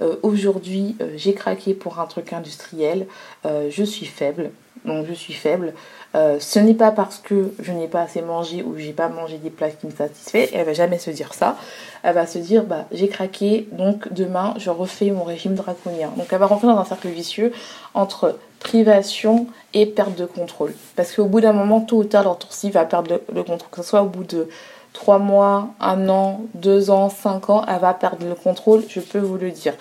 euh, 0.00 0.16
aujourd'hui 0.22 0.96
euh, 1.00 1.12
j'ai 1.16 1.34
craqué 1.34 1.74
pour 1.74 2.00
un 2.00 2.06
truc 2.06 2.32
industriel, 2.32 3.06
euh, 3.44 3.68
je 3.70 3.84
suis 3.84 4.06
faible, 4.06 4.50
donc 4.84 5.06
je 5.06 5.12
suis 5.12 5.34
faible. 5.34 5.74
ce 6.14 6.58
n'est 6.58 6.74
pas 6.74 6.90
parce 6.90 7.18
que 7.18 7.52
je 7.60 7.72
n'ai 7.72 7.88
pas 7.88 8.02
assez 8.02 8.22
mangé 8.22 8.62
ou 8.62 8.76
j'ai 8.76 8.92
pas 8.92 9.08
mangé 9.08 9.38
des 9.38 9.50
plats 9.50 9.70
qui 9.70 9.86
me 9.86 9.92
satisfait, 9.92 10.50
elle 10.52 10.66
va 10.66 10.72
jamais 10.72 10.98
se 10.98 11.10
dire 11.10 11.34
ça. 11.34 11.56
Elle 12.02 12.14
va 12.14 12.26
se 12.26 12.38
dire 12.38 12.64
bah 12.64 12.86
j'ai 12.90 13.08
craqué, 13.08 13.68
donc 13.72 14.12
demain 14.12 14.54
je 14.58 14.70
refais 14.70 15.10
mon 15.10 15.24
régime 15.24 15.54
draconien. 15.54 16.10
Donc 16.16 16.26
elle 16.30 16.38
va 16.38 16.46
rentrer 16.46 16.66
dans 16.66 16.78
un 16.78 16.84
cercle 16.84 17.08
vicieux 17.08 17.52
entre 17.94 18.38
privation 18.62 19.46
et 19.74 19.86
perte 19.86 20.16
de 20.16 20.24
contrôle. 20.24 20.72
Parce 20.96 21.14
qu'au 21.14 21.26
bout 21.26 21.40
d'un 21.40 21.52
moment, 21.52 21.80
tôt 21.80 21.98
ou 21.98 22.04
tard, 22.04 22.24
l'orthorcie 22.24 22.70
va 22.70 22.84
perdre 22.84 23.20
le, 23.32 23.42
contrôle. 23.42 23.70
Que 23.70 23.82
ce 23.82 23.88
soit 23.88 24.02
au 24.02 24.08
bout 24.08 24.24
de 24.24 24.48
3 24.92 25.18
mois, 25.18 25.68
1 25.80 26.08
an, 26.08 26.42
2 26.54 26.90
ans, 26.90 27.08
5 27.08 27.50
ans, 27.50 27.64
elle 27.68 27.80
va 27.80 27.94
perdre 27.94 28.26
le 28.26 28.34
contrôle, 28.34 28.82
je 28.88 29.00
peux 29.00 29.18
vous 29.18 29.36
le 29.36 29.50
dire. 29.50 29.74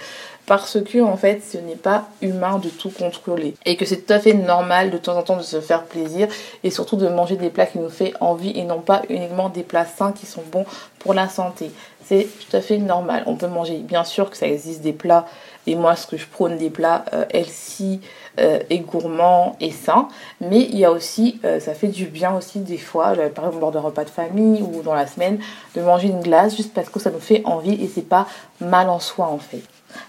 Parce 0.47 0.81
que 0.81 1.01
en 1.01 1.17
fait, 1.17 1.41
ce 1.43 1.57
n'est 1.57 1.75
pas 1.75 2.07
humain 2.21 2.57
de 2.57 2.69
tout 2.69 2.89
contrôler. 2.89 3.53
Et 3.65 3.77
que 3.77 3.85
c'est 3.85 4.05
tout 4.05 4.13
à 4.13 4.19
fait 4.19 4.33
normal 4.33 4.89
de 4.89 4.97
temps 4.97 5.15
en 5.15 5.23
temps 5.23 5.37
de 5.37 5.43
se 5.43 5.61
faire 5.61 5.83
plaisir 5.83 6.27
et 6.63 6.71
surtout 6.71 6.95
de 6.95 7.07
manger 7.07 7.35
des 7.35 7.49
plats 7.49 7.67
qui 7.67 7.77
nous 7.77 7.89
fait 7.89 8.13
envie 8.19 8.51
et 8.57 8.63
non 8.63 8.81
pas 8.81 9.03
uniquement 9.09 9.49
des 9.49 9.63
plats 9.63 9.85
sains 9.85 10.11
qui 10.11 10.25
sont 10.25 10.43
bons 10.51 10.65
pour 10.99 11.13
la 11.13 11.29
santé. 11.29 11.71
C'est 12.05 12.27
tout 12.49 12.57
à 12.57 12.61
fait 12.61 12.79
normal. 12.79 13.23
On 13.27 13.35
peut 13.35 13.47
manger, 13.47 13.77
bien 13.77 14.03
sûr 14.03 14.29
que 14.29 14.35
ça 14.35 14.47
existe 14.47 14.81
des 14.81 14.93
plats 14.93 15.25
et 15.67 15.75
moi, 15.75 15.95
ce 15.95 16.07
que 16.07 16.17
je 16.17 16.25
prône 16.25 16.57
des 16.57 16.69
plats 16.69 17.05
euh, 17.13 17.25
healthy 17.29 18.01
euh, 18.39 18.59
et 18.69 18.79
gourmands 18.79 19.55
et 19.59 19.71
sains. 19.71 20.07
Mais 20.39 20.61
il 20.61 20.77
y 20.77 20.85
a 20.85 20.91
aussi, 20.91 21.39
euh, 21.43 21.59
ça 21.59 21.73
fait 21.73 21.87
du 21.87 22.05
bien 22.05 22.35
aussi 22.35 22.59
des 22.59 22.77
fois, 22.77 23.13
par 23.35 23.45
exemple 23.45 23.59
lors 23.59 23.71
d'un 23.71 23.81
repas 23.81 24.03
de 24.05 24.09
famille 24.09 24.61
ou 24.61 24.81
dans 24.81 24.93
la 24.93 25.07
semaine, 25.07 25.39
de 25.75 25.81
manger 25.81 26.07
une 26.07 26.21
glace 26.21 26.55
juste 26.55 26.73
parce 26.73 26.89
que 26.89 26.99
ça 26.99 27.11
nous 27.11 27.19
fait 27.19 27.41
envie 27.45 27.73
et 27.83 27.87
c'est 27.93 28.07
pas 28.07 28.27
mal 28.59 28.89
en 28.89 28.99
soi 28.99 29.27
en 29.27 29.37
fait. 29.37 29.63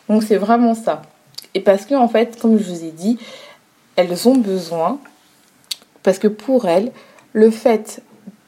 Donc 0.08 0.22
c'est 0.22 0.36
vraiment 0.36 0.74
ça. 0.74 1.02
Et 1.54 1.60
parce 1.60 1.84
que 1.84 1.94
en 1.94 2.08
fait, 2.08 2.38
comme 2.40 2.58
je 2.58 2.64
vous 2.64 2.84
ai 2.84 2.90
dit, 2.90 3.18
elles 3.96 4.28
ont 4.28 4.36
besoin, 4.36 4.98
parce 6.02 6.18
que 6.18 6.28
pour 6.28 6.68
elles, 6.68 6.92
le 7.32 7.50
fait 7.50 8.02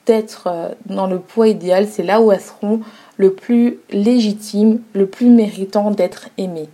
d'être 0.07 0.77
dans 0.87 1.07
le 1.07 1.19
poids 1.19 1.49
idéal, 1.49 1.89
c'est 1.91 2.03
là 2.03 2.21
où 2.21 2.31
elles 2.31 2.41
seront 2.41 2.81
le 3.17 3.33
plus 3.33 3.79
légitimes, 3.91 4.81
le 4.93 5.07
plus 5.07 5.29
méritant 5.29 5.91
d'être 5.91 6.29
aimées. 6.39 6.69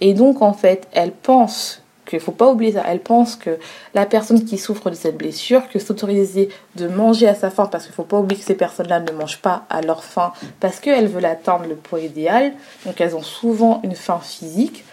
Et 0.00 0.14
donc, 0.14 0.42
en 0.42 0.52
fait, 0.52 0.88
elle 0.92 1.12
pense 1.12 1.83
qu'il 2.04 2.20
faut 2.20 2.32
pas 2.32 2.50
oublier 2.50 2.72
ça. 2.72 2.84
Elle 2.86 3.00
pense 3.00 3.36
que 3.36 3.58
la 3.94 4.06
personne 4.06 4.44
qui 4.44 4.58
souffre 4.58 4.90
de 4.90 4.94
cette 4.94 5.16
blessure, 5.16 5.68
que 5.68 5.78
s'autoriser 5.78 6.48
de 6.76 6.88
manger 6.88 7.28
à 7.28 7.34
sa 7.34 7.50
faim, 7.50 7.66
parce 7.66 7.84
qu'il 7.84 7.94
faut 7.94 8.02
pas 8.02 8.18
oublier 8.18 8.40
que 8.40 8.46
ces 8.46 8.54
personnes-là 8.54 9.00
ne 9.00 9.12
mangent 9.12 9.40
pas 9.40 9.64
à 9.70 9.80
leur 9.80 10.04
faim, 10.04 10.32
parce 10.60 10.80
qu'elles 10.80 11.08
veulent 11.08 11.24
atteindre 11.24 11.66
le 11.66 11.76
poids 11.76 12.00
idéal, 12.00 12.52
donc 12.86 13.00
elles 13.00 13.16
ont 13.16 13.22
souvent 13.22 13.80
une 13.84 13.94
faim 13.94 14.20
physique, 14.22 14.84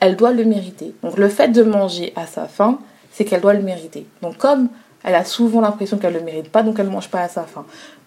elle 0.00 0.16
doit 0.16 0.32
le 0.32 0.44
mériter. 0.44 0.94
Donc 1.02 1.18
le 1.18 1.28
fait 1.28 1.48
de 1.48 1.62
manger 1.62 2.12
à 2.16 2.26
sa 2.26 2.46
faim, 2.46 2.78
c'est 3.12 3.24
qu'elle 3.24 3.40
doit 3.40 3.54
le 3.54 3.62
mériter. 3.62 4.06
Donc 4.22 4.36
comme 4.36 4.68
elle 5.04 5.14
a 5.14 5.24
souvent 5.24 5.60
l'impression 5.60 5.98
qu'elle 5.98 6.14
ne 6.14 6.18
le 6.18 6.24
mérite 6.24 6.50
pas, 6.50 6.62
donc 6.62 6.78
elle 6.78 6.86
ne 6.86 6.92
mange 6.92 7.08
pas 7.08 7.20
à 7.20 7.28
sa 7.28 7.44
faim. 7.44 7.64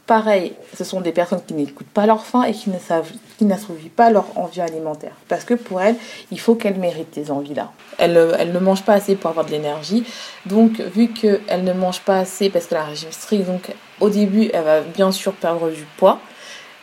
Pareil, 0.10 0.54
ce 0.76 0.84
sont 0.84 1.02
des 1.02 1.12
personnes 1.12 1.44
qui 1.46 1.54
n'écoutent 1.54 1.86
pas 1.86 2.08
leur 2.08 2.26
faim 2.26 2.42
et 2.42 2.52
qui 2.52 2.72
ne 2.72 2.80
savent, 2.80 3.12
qui 3.38 3.46
n'assouvissent 3.46 3.92
pas 3.96 4.10
leur 4.10 4.36
envie 4.40 4.60
alimentaire. 4.60 5.12
Parce 5.28 5.44
que 5.44 5.54
pour 5.54 5.82
elles, 5.82 5.98
il 6.32 6.40
faut 6.40 6.56
qu'elles 6.56 6.80
méritent 6.80 7.14
ces 7.14 7.30
envies-là. 7.30 7.72
Elles, 8.00 8.14
ne 8.52 8.58
mangent 8.58 8.82
pas 8.82 8.94
assez 8.94 9.16
pour 9.16 9.30
avoir 9.30 9.46
de 9.46 9.52
l'énergie. 9.52 10.04
Donc, 10.48 10.80
vu 10.80 11.10
qu'elles 11.10 11.64
ne 11.64 11.74
mangent 11.74 12.02
pas 12.02 12.18
assez 12.18 12.50
parce 12.50 12.66
qu'elle 12.66 12.80
a 12.80 12.86
un 12.86 12.86
régime 12.86 13.12
strict, 13.12 13.46
donc 13.46 13.70
au 14.00 14.10
début, 14.10 14.50
elle 14.52 14.64
va 14.64 14.82
bien 14.82 15.12
sûr 15.12 15.32
perdre 15.34 15.70
du 15.70 15.86
poids. 15.98 16.18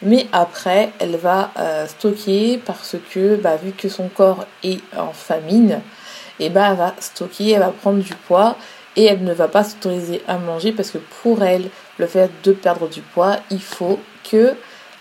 Mais 0.03 0.29
après, 0.33 0.91
elle 1.01 1.17
va 1.17 1.51
euh, 1.59 1.89
stocker 1.89 2.61
parce 2.65 2.95
que, 3.13 3.35
bah, 3.35 3.57
vu 3.57 3.73
que 3.73 3.89
son 3.89 4.07
corps 4.07 4.45
est 4.63 4.79
en 4.97 5.13
famine, 5.13 5.81
et 6.39 6.49
bah, 6.49 6.69
elle 6.71 6.77
va 6.77 6.95
stocker, 7.01 7.51
elle 7.51 7.59
va 7.59 7.71
prendre 7.71 7.99
du 7.99 8.15
poids 8.15 8.55
et 8.95 9.05
elle 9.05 9.25
ne 9.25 9.33
va 9.33 9.49
pas 9.49 9.65
s'autoriser 9.65 10.23
à 10.29 10.39
manger 10.39 10.71
parce 10.71 10.91
que 10.91 10.99
pour 11.23 11.43
elle, 11.43 11.71
le 11.99 12.07
fait 12.07 12.31
de 12.45 12.53
perdre 12.53 12.89
du 12.89 13.01
poids, 13.01 13.37
il 13.51 13.63
faut 13.63 13.99
que 14.31 14.55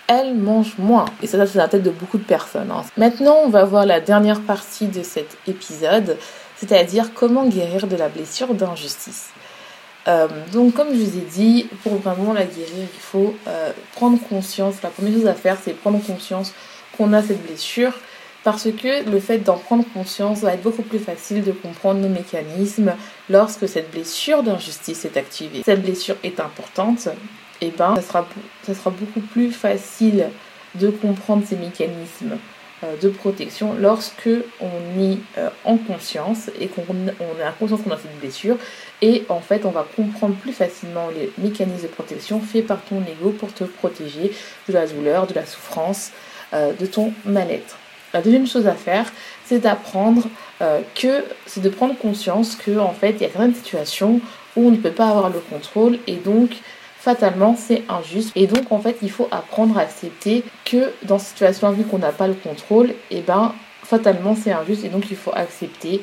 elle 0.07 0.35
mange 0.35 0.75
moins. 0.77 1.05
Et 1.21 1.27
ça, 1.27 1.45
c'est 1.47 1.57
la 1.57 1.67
tête 1.67 1.83
de 1.83 1.89
beaucoup 1.89 2.17
de 2.17 2.23
personnes. 2.23 2.69
Hein. 2.71 2.83
Maintenant, 2.95 3.37
on 3.43 3.49
va 3.49 3.65
voir 3.65 3.85
la 3.85 3.99
dernière 3.99 4.41
partie 4.41 4.87
de 4.87 5.01
cet 5.01 5.37
épisode, 5.47 6.17
c'est-à-dire 6.57 7.13
comment 7.13 7.45
guérir 7.47 7.87
de 7.87 7.95
la 7.95 8.07
blessure 8.07 8.53
d'injustice. 8.53 9.29
Euh, 10.07 10.27
donc, 10.53 10.75
comme 10.75 10.89
je 10.93 10.99
vous 10.99 11.17
ai 11.17 11.21
dit, 11.21 11.67
pour 11.81 11.95
vraiment 11.95 12.33
la 12.33 12.45
guérir, 12.45 12.87
il 12.93 12.99
faut 12.99 13.33
euh, 13.47 13.71
prendre 13.95 14.19
conscience. 14.29 14.75
La 14.83 14.89
première 14.89 15.13
chose 15.13 15.27
à 15.27 15.33
faire, 15.33 15.57
c'est 15.63 15.73
prendre 15.73 15.99
conscience 16.05 16.53
qu'on 16.95 17.11
a 17.13 17.23
cette 17.23 17.41
blessure 17.43 17.93
parce 18.45 18.71
que 18.71 19.09
le 19.09 19.19
fait 19.19 19.39
d'en 19.39 19.57
prendre 19.57 19.83
conscience 19.91 20.41
va 20.41 20.53
être 20.53 20.61
beaucoup 20.61 20.83
plus 20.83 20.99
facile 20.99 21.43
de 21.43 21.51
comprendre 21.51 21.99
nos 21.99 22.09
mécanismes 22.09 22.93
lorsque 23.27 23.67
cette 23.67 23.89
blessure 23.89 24.43
d'injustice 24.43 25.03
est 25.03 25.17
activée. 25.17 25.63
Cette 25.65 25.81
blessure 25.81 26.15
est 26.23 26.39
importante, 26.39 27.07
et 27.59 27.67
eh 27.67 27.71
ben 27.71 27.95
ça 27.95 28.01
sera, 28.03 28.27
ça 28.61 28.75
sera 28.75 28.91
beaucoup 28.91 29.21
plus 29.21 29.51
facile 29.51 30.27
de 30.75 30.89
comprendre 30.89 31.43
ces 31.47 31.55
mécanismes 31.55 32.37
euh, 32.83 32.95
de 33.01 33.09
protection 33.09 33.73
lorsque 33.79 34.29
on 34.59 35.01
est 35.01 35.17
euh, 35.39 35.49
en 35.63 35.77
conscience 35.77 36.51
et 36.59 36.67
qu'on 36.67 36.83
on 36.83 37.43
a 37.43 37.51
conscience 37.51 37.81
qu'on 37.81 37.91
a 37.91 37.97
cette 37.97 38.19
blessure 38.19 38.57
et 39.01 39.23
en 39.29 39.39
fait 39.39 39.65
on 39.65 39.71
va 39.71 39.87
comprendre 39.95 40.35
plus 40.35 40.51
facilement 40.51 41.07
les 41.17 41.31
mécanismes 41.39 41.83
de 41.83 41.87
protection 41.87 42.39
faits 42.41 42.67
par 42.67 42.83
ton 42.83 43.01
ego 43.01 43.31
pour 43.31 43.53
te 43.53 43.63
protéger 43.63 44.33
de 44.67 44.73
la 44.73 44.85
douleur, 44.85 45.25
de 45.25 45.33
la 45.33 45.45
souffrance, 45.45 46.11
euh, 46.53 46.73
de 46.73 46.85
ton 46.85 47.11
mal-être. 47.25 47.77
La 48.15 48.21
deuxième 48.21 48.47
chose 48.47 48.65
à 48.65 48.75
faire, 48.75 49.11
c'est 49.43 49.59
d'apprendre 49.59 50.23
euh, 50.61 50.79
que, 50.95 51.25
c'est 51.45 51.61
de 51.61 51.67
prendre 51.67 51.97
conscience 51.97 52.55
que 52.55 52.79
en 52.79 52.93
fait, 52.93 53.11
il 53.19 53.23
y 53.23 53.25
a 53.25 53.29
certaines 53.29 53.53
situations 53.53 54.21
où 54.55 54.67
on 54.69 54.71
ne 54.71 54.77
peut 54.77 54.93
pas 54.93 55.09
avoir 55.09 55.29
le 55.29 55.39
contrôle 55.39 55.99
et 56.07 56.15
donc 56.15 56.51
fatalement 56.97 57.57
c'est 57.57 57.83
injuste. 57.89 58.31
Et 58.37 58.47
donc 58.47 58.71
en 58.71 58.79
fait 58.79 58.95
il 59.01 59.11
faut 59.11 59.27
apprendre 59.31 59.77
à 59.77 59.81
accepter 59.81 60.45
que 60.63 60.93
dans 61.03 61.19
cette 61.19 61.31
situation 61.31 61.69
vu 61.71 61.83
qu'on 61.83 61.99
n'a 61.99 62.13
pas 62.13 62.29
le 62.29 62.35
contrôle 62.35 62.91
et 63.11 63.17
eh 63.17 63.21
ben 63.21 63.53
fatalement 63.83 64.33
c'est 64.33 64.53
injuste 64.53 64.85
et 64.85 64.89
donc 64.89 65.11
il 65.11 65.17
faut 65.17 65.33
accepter 65.35 66.01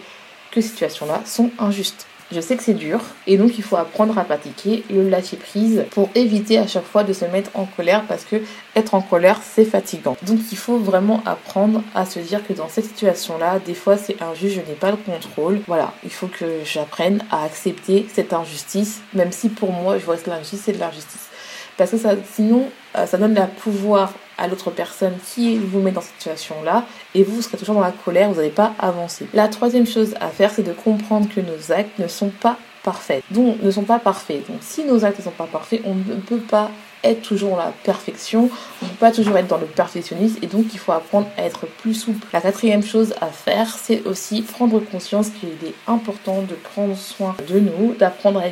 que 0.50 0.60
ces 0.60 0.68
situations 0.68 1.06
là 1.06 1.22
sont 1.24 1.50
injustes 1.58 2.06
je 2.32 2.40
sais 2.40 2.56
que 2.56 2.62
c'est 2.62 2.74
dur 2.74 3.00
et 3.26 3.36
donc 3.36 3.58
il 3.58 3.64
faut 3.64 3.76
apprendre 3.76 4.18
à 4.18 4.24
pratiquer 4.24 4.84
le 4.90 5.08
lâcher 5.08 5.36
prise 5.36 5.84
pour 5.90 6.08
éviter 6.14 6.58
à 6.58 6.66
chaque 6.66 6.84
fois 6.84 7.04
de 7.04 7.12
se 7.12 7.24
mettre 7.26 7.50
en 7.54 7.64
colère 7.64 8.04
parce 8.08 8.24
que 8.24 8.36
être 8.74 8.94
en 8.94 9.02
colère 9.02 9.40
c'est 9.42 9.64
fatigant. 9.64 10.16
Donc 10.22 10.40
il 10.50 10.58
faut 10.58 10.78
vraiment 10.78 11.22
apprendre 11.26 11.82
à 11.94 12.06
se 12.06 12.18
dire 12.18 12.46
que 12.46 12.52
dans 12.52 12.68
cette 12.68 12.86
situation 12.86 13.38
là, 13.38 13.58
des 13.58 13.74
fois 13.74 13.96
c'est 13.96 14.20
injuste, 14.22 14.56
je 14.56 14.70
n'ai 14.70 14.76
pas 14.76 14.90
le 14.90 14.96
contrôle. 14.96 15.60
Voilà, 15.66 15.92
il 16.04 16.10
faut 16.10 16.28
que 16.28 16.60
j'apprenne 16.64 17.22
à 17.30 17.44
accepter 17.44 18.06
cette 18.12 18.32
injustice, 18.32 19.00
même 19.14 19.32
si 19.32 19.48
pour 19.48 19.72
moi 19.72 19.98
je 19.98 20.04
vois 20.04 20.16
que 20.16 20.30
l'injustice 20.30 20.62
c'est 20.64 20.72
de 20.72 20.78
l'injustice. 20.78 21.28
Parce 21.76 21.90
que 21.90 21.96
sinon, 22.32 22.68
euh, 22.96 23.06
ça 23.06 23.16
donne 23.18 23.34
le 23.34 23.46
pouvoir 23.60 24.12
à 24.38 24.48
l'autre 24.48 24.70
personne 24.70 25.14
qui 25.34 25.56
vous 25.56 25.80
met 25.80 25.90
dans 25.90 26.00
cette 26.00 26.14
situation-là 26.14 26.84
et 27.14 27.22
vous, 27.22 27.36
vous 27.36 27.42
serez 27.42 27.58
toujours 27.58 27.74
dans 27.74 27.80
la 27.80 27.92
colère, 27.92 28.30
vous 28.30 28.36
n'allez 28.36 28.50
pas 28.50 28.72
avancer. 28.78 29.26
La 29.34 29.48
troisième 29.48 29.86
chose 29.86 30.14
à 30.20 30.28
faire, 30.28 30.50
c'est 30.50 30.62
de 30.62 30.72
comprendre 30.72 31.28
que 31.28 31.40
nos 31.40 31.72
actes 31.72 31.98
ne 31.98 32.08
sont 32.08 32.30
pas 32.30 32.56
parfaits. 32.82 33.22
Donc, 33.30 33.62
ne 33.62 33.70
sont 33.70 33.84
pas 33.84 33.98
parfaits. 33.98 34.46
Donc, 34.48 34.58
si 34.60 34.84
nos 34.84 35.04
actes 35.04 35.18
ne 35.18 35.24
sont 35.24 35.30
pas 35.30 35.46
parfaits, 35.46 35.82
on 35.84 35.94
ne 35.94 36.20
peut 36.20 36.38
pas 36.38 36.70
être 37.04 37.22
toujours 37.22 37.56
la 37.56 37.72
perfection, 37.82 38.48
on 38.80 38.84
ne 38.84 38.90
peut 38.90 38.96
pas 38.96 39.10
toujours 39.10 39.36
être 39.36 39.48
dans 39.48 39.58
le 39.58 39.66
perfectionnisme 39.66 40.38
et 40.42 40.46
donc 40.46 40.66
il 40.72 40.78
faut 40.78 40.92
apprendre 40.92 41.26
à 41.36 41.42
être 41.42 41.66
plus 41.66 41.94
souple. 41.94 42.26
La 42.32 42.40
quatrième 42.40 42.82
chose 42.82 43.14
à 43.20 43.26
faire, 43.26 43.68
c'est 43.76 44.04
aussi 44.06 44.42
prendre 44.42 44.78
conscience 44.80 45.30
qu'il 45.30 45.68
est 45.68 45.74
important 45.86 46.42
de 46.42 46.54
prendre 46.54 46.96
soin 46.96 47.34
de 47.48 47.58
nous, 47.58 47.94
d'apprendre 47.94 48.42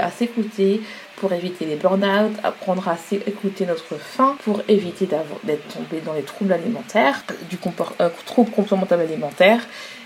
à 0.00 0.10
s'écouter, 0.10 0.80
pour 1.20 1.32
éviter 1.34 1.66
les 1.66 1.76
burn-out, 1.76 2.32
apprendre 2.42 2.88
à 2.88 2.96
écouter 3.26 3.66
notre 3.66 3.96
faim 3.96 4.36
pour 4.42 4.62
éviter 4.68 5.06
d'être 5.06 5.68
tombé 5.68 6.00
dans 6.04 6.14
les 6.14 6.22
troubles 6.22 6.52
alimentaires, 6.52 7.22
du 7.50 7.58
euh, 8.00 8.08
trouble 8.24 8.50
alimentaire 8.90 9.60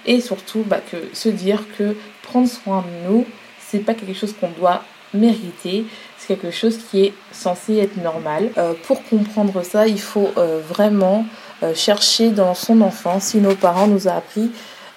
et 0.06 0.20
surtout 0.20 0.64
bah, 0.66 0.80
que 0.90 0.96
se 1.14 1.28
dire 1.28 1.62
que 1.78 1.96
prendre 2.22 2.48
soin 2.48 2.82
de 2.82 3.08
nous, 3.08 3.26
c'est 3.60 3.78
pas 3.78 3.94
quelque 3.94 4.14
chose 4.14 4.34
qu'on 4.38 4.50
doit 4.50 4.82
mériter, 5.14 5.84
c'est 6.18 6.36
quelque 6.36 6.50
chose 6.50 6.78
qui 6.90 7.04
est 7.04 7.14
censé 7.30 7.76
être 7.76 7.96
normal. 7.96 8.50
Euh, 8.58 8.74
pour 8.86 9.04
comprendre 9.04 9.62
ça, 9.62 9.86
il 9.86 10.00
faut 10.00 10.30
euh, 10.36 10.60
vraiment 10.68 11.24
chercher 11.74 12.28
dans 12.28 12.52
son 12.52 12.82
enfance 12.82 13.28
si 13.28 13.38
nos 13.38 13.54
parents 13.54 13.86
nous 13.86 14.06
ont 14.06 14.14
appris 14.14 14.50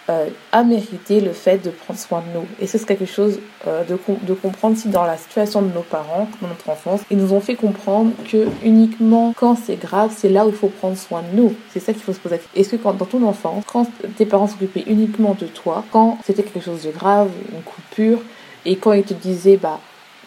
euh, 0.10 0.28
à 0.52 0.64
mériter 0.64 1.20
le 1.20 1.34
fait 1.34 1.58
de 1.58 1.70
prendre 1.70 2.00
soin 2.00 2.22
de 2.22 2.40
nous. 2.40 2.46
Et 2.62 2.68
c'est 2.68 2.84
quelque 2.86 3.06
chose 3.06 3.40
euh, 3.68 3.84
de, 3.84 3.98
de, 4.24 4.34
comprendre 4.34 4.78
si 4.78 4.88
dans 4.88 5.04
la 5.04 5.18
situation 5.18 5.62
de 5.62 5.74
nos 5.74 5.82
parents, 5.82 6.30
dans 6.42 6.48
notre 6.48 6.70
enfance, 6.70 7.02
ils 7.12 7.18
nous 7.18 7.34
ont 7.34 7.42
fait 7.42 7.56
comprendre 7.56 8.12
que 8.32 8.48
uniquement 8.64 9.34
quand 9.36 9.56
c'est 9.56 9.76
grave, 9.76 10.14
c'est 10.16 10.30
là 10.30 10.46
où 10.46 10.50
il 10.50 10.56
faut 10.56 10.70
prendre 10.70 10.96
soin 10.96 11.22
de 11.22 11.36
nous. 11.36 11.54
C'est 11.72 11.80
ça 11.82 11.92
qu'il 11.92 12.02
faut 12.02 12.14
se 12.14 12.20
poser. 12.20 12.40
Est-ce 12.56 12.70
que 12.70 12.76
quand, 12.78 12.94
dans 12.94 13.06
ton 13.06 13.22
enfance, 13.26 13.64
quand 13.68 13.86
tes 14.16 14.26
parents 14.26 14.48
s'occupaient 14.48 14.86
uniquement 14.88 15.36
de 15.40 15.46
toi, 15.48 15.84
quand 15.92 16.20
c'était 16.24 16.44
quelque 16.44 16.64
chose 16.64 16.84
de 16.84 16.92
grave, 16.92 17.30
une 17.52 17.62
coupure, 17.62 18.20
et 18.66 18.76
quand 18.78 18.94
ils 18.94 19.04
te 19.04 19.14
disaient, 19.14 19.58
bah, 19.58 19.80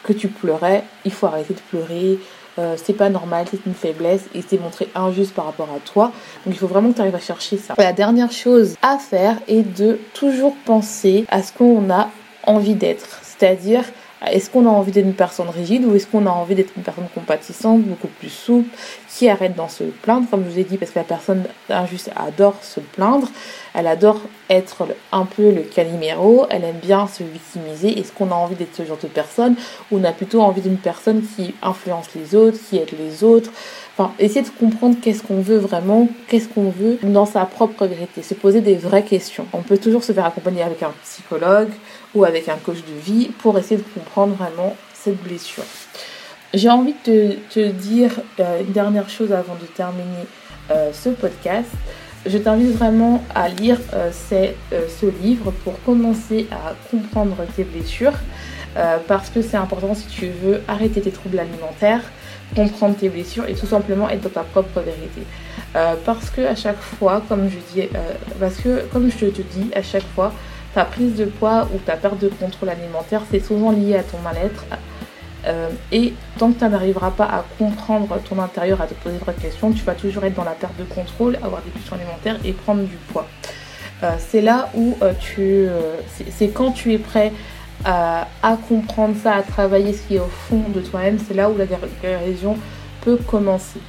que 0.02 0.12
tu 0.12 0.28
pleurais, 0.28 0.84
il 1.04 1.12
faut 1.12 1.26
arrêter 1.26 1.54
de 1.54 1.60
pleurer. 1.70 2.18
Euh, 2.60 2.76
c'est 2.82 2.92
pas 2.92 3.08
normal, 3.08 3.46
c'est 3.50 3.64
une 3.64 3.74
faiblesse 3.74 4.24
et 4.34 4.42
c'est 4.46 4.60
montré 4.60 4.88
injuste 4.94 5.32
par 5.32 5.46
rapport 5.46 5.68
à 5.74 5.80
toi. 5.80 6.12
Donc 6.44 6.54
il 6.54 6.58
faut 6.58 6.66
vraiment 6.66 6.90
que 6.90 6.96
tu 6.96 7.00
arrives 7.00 7.14
à 7.14 7.20
chercher 7.20 7.56
ça. 7.56 7.74
La 7.78 7.92
dernière 7.92 8.30
chose 8.30 8.76
à 8.82 8.98
faire 8.98 9.36
est 9.48 9.62
de 9.62 9.98
toujours 10.12 10.54
penser 10.66 11.24
à 11.30 11.42
ce 11.42 11.52
qu'on 11.52 11.90
a 11.90 12.10
envie 12.44 12.74
d'être. 12.74 13.20
C'est-à-dire 13.22 13.84
est-ce 14.26 14.50
qu'on 14.50 14.66
a 14.66 14.68
envie 14.68 14.92
d'être 14.92 15.06
une 15.06 15.14
personne 15.14 15.48
rigide 15.48 15.86
ou 15.86 15.94
est-ce 15.94 16.06
qu'on 16.06 16.26
a 16.26 16.30
envie 16.30 16.54
d'être 16.54 16.72
une 16.76 16.82
personne 16.82 17.08
compatissante, 17.14 17.82
beaucoup 17.82 18.08
plus 18.08 18.28
souple, 18.28 18.68
qui 19.08 19.30
arrête 19.30 19.54
d'en 19.54 19.68
se 19.68 19.84
plaindre, 19.84 20.28
comme 20.30 20.44
je 20.44 20.50
vous 20.50 20.58
ai 20.58 20.64
dit, 20.64 20.76
parce 20.76 20.90
que 20.90 20.98
la 20.98 21.04
personne 21.04 21.44
injuste 21.70 22.10
adore 22.14 22.56
se 22.62 22.80
plaindre, 22.80 23.28
elle 23.74 23.86
adore 23.86 24.20
être 24.48 24.84
un 25.12 25.24
peu 25.24 25.50
le 25.50 25.62
caliméro, 25.62 26.46
elle 26.50 26.64
aime 26.64 26.78
bien 26.82 27.06
se 27.06 27.22
victimiser. 27.22 27.98
Est-ce 27.98 28.12
qu'on 28.12 28.30
a 28.30 28.34
envie 28.34 28.56
d'être 28.56 28.74
ce 28.74 28.84
genre 28.84 28.98
de 29.02 29.08
personne 29.08 29.54
ou 29.90 29.98
on 29.98 30.04
a 30.04 30.12
plutôt 30.12 30.42
envie 30.42 30.60
d'une 30.60 30.76
personne 30.76 31.22
qui 31.36 31.54
influence 31.62 32.06
les 32.14 32.34
autres, 32.34 32.58
qui 32.68 32.78
aide 32.78 32.90
les 32.98 33.22
autres? 33.22 33.50
Enfin, 33.96 34.12
essayer 34.18 34.42
de 34.42 34.48
comprendre 34.48 34.96
qu'est-ce 35.00 35.22
qu'on 35.22 35.40
veut 35.40 35.58
vraiment, 35.58 36.08
qu'est-ce 36.28 36.48
qu'on 36.48 36.70
veut 36.70 36.98
dans 37.02 37.26
sa 37.26 37.44
propre 37.44 37.86
vérité, 37.86 38.22
se 38.22 38.34
poser 38.34 38.60
des 38.60 38.74
vraies 38.74 39.04
questions. 39.04 39.46
On 39.52 39.62
peut 39.62 39.78
toujours 39.78 40.02
se 40.02 40.12
faire 40.12 40.26
accompagner 40.26 40.62
avec 40.62 40.82
un 40.82 40.92
psychologue 41.02 41.70
ou 42.14 42.24
avec 42.24 42.48
un 42.48 42.56
coach 42.56 42.78
de 42.78 43.00
vie 43.00 43.28
pour 43.38 43.58
essayer 43.58 43.76
de 43.76 44.00
comprendre 44.00 44.34
vraiment 44.34 44.76
cette 44.94 45.22
blessure. 45.22 45.64
J'ai 46.52 46.68
envie 46.68 46.94
de 47.06 47.36
te, 47.48 47.68
dire 47.68 48.20
euh, 48.40 48.60
une 48.60 48.72
dernière 48.72 49.08
chose 49.08 49.32
avant 49.32 49.54
de 49.54 49.66
terminer 49.66 50.26
euh, 50.70 50.90
ce 50.92 51.10
podcast. 51.10 51.70
Je 52.26 52.36
t'invite 52.38 52.76
vraiment 52.76 53.22
à 53.34 53.48
lire 53.48 53.78
euh, 53.94 54.10
ce 54.12 55.06
livre 55.22 55.52
pour 55.64 55.82
commencer 55.84 56.46
à 56.50 56.74
comprendre 56.90 57.36
tes 57.56 57.64
blessures 57.64 58.18
parce 59.08 59.30
que 59.30 59.42
c'est 59.42 59.56
important 59.56 59.96
si 59.96 60.06
tu 60.06 60.28
veux 60.28 60.62
arrêter 60.68 61.00
tes 61.00 61.10
troubles 61.10 61.40
alimentaires, 61.40 62.02
comprendre 62.54 62.94
tes 62.94 63.08
blessures 63.08 63.44
et 63.48 63.54
tout 63.54 63.66
simplement 63.66 64.08
être 64.08 64.22
dans 64.22 64.28
ta 64.28 64.42
propre 64.44 64.80
vérité. 64.80 65.22
parce 66.04 66.30
que 66.30 66.42
à 66.42 66.54
chaque 66.54 66.80
fois, 66.80 67.20
comme 67.28 67.50
je 67.50 67.56
dis, 67.74 67.88
parce 68.38 68.58
que 68.58 68.84
comme 68.92 69.10
je 69.10 69.26
te 69.26 69.42
dis, 69.42 69.70
à 69.74 69.82
chaque 69.82 70.06
fois, 70.14 70.32
ta 70.72 70.84
prise 70.84 71.16
de 71.16 71.24
poids 71.24 71.68
ou 71.74 71.78
ta 71.78 71.96
perte 71.96 72.20
de 72.20 72.28
contrôle 72.28 72.68
alimentaire, 72.68 73.22
c'est 73.28 73.40
souvent 73.40 73.72
lié 73.72 73.96
à 73.96 74.04
ton 74.04 74.18
mal-être. 74.18 74.64
Euh, 75.46 75.70
et 75.90 76.12
tant 76.38 76.52
que 76.52 76.58
tu 76.58 76.68
n'arriveras 76.68 77.10
pas 77.10 77.24
à 77.24 77.44
comprendre 77.58 78.18
ton 78.28 78.38
intérieur, 78.38 78.80
à 78.80 78.86
te 78.86 78.94
poser 78.94 79.16
vraies 79.18 79.34
questions, 79.34 79.72
tu 79.72 79.82
vas 79.84 79.94
toujours 79.94 80.24
être 80.24 80.34
dans 80.34 80.44
la 80.44 80.52
perte 80.52 80.76
de 80.78 80.84
contrôle, 80.84 81.36
avoir 81.42 81.62
des 81.62 81.70
pulsions 81.70 81.96
alimentaires 81.96 82.36
et 82.44 82.52
prendre 82.52 82.82
du 82.82 82.96
poids. 83.12 83.26
Euh, 84.02 84.12
c'est 84.18 84.40
là 84.40 84.68
où 84.74 84.96
euh, 85.02 85.12
tu. 85.18 85.66
c'est 86.30 86.48
quand 86.48 86.72
tu 86.72 86.92
es 86.92 86.98
prêt 86.98 87.32
à, 87.84 88.28
à, 88.42 88.56
comprendre 88.56 89.14
ça, 89.22 89.34
à 89.34 89.42
travailler 89.42 89.92
ce 89.94 90.02
qui 90.02 90.16
est 90.16 90.20
au 90.20 90.30
fond 90.48 90.64
de 90.74 90.80
toi-même, 90.80 91.18
c'est 91.18 91.34
là 91.34 91.48
où 91.48 91.56
la 91.56 91.66
guérison 91.66 92.56
peut 93.00 93.16
commencer. 93.16 93.80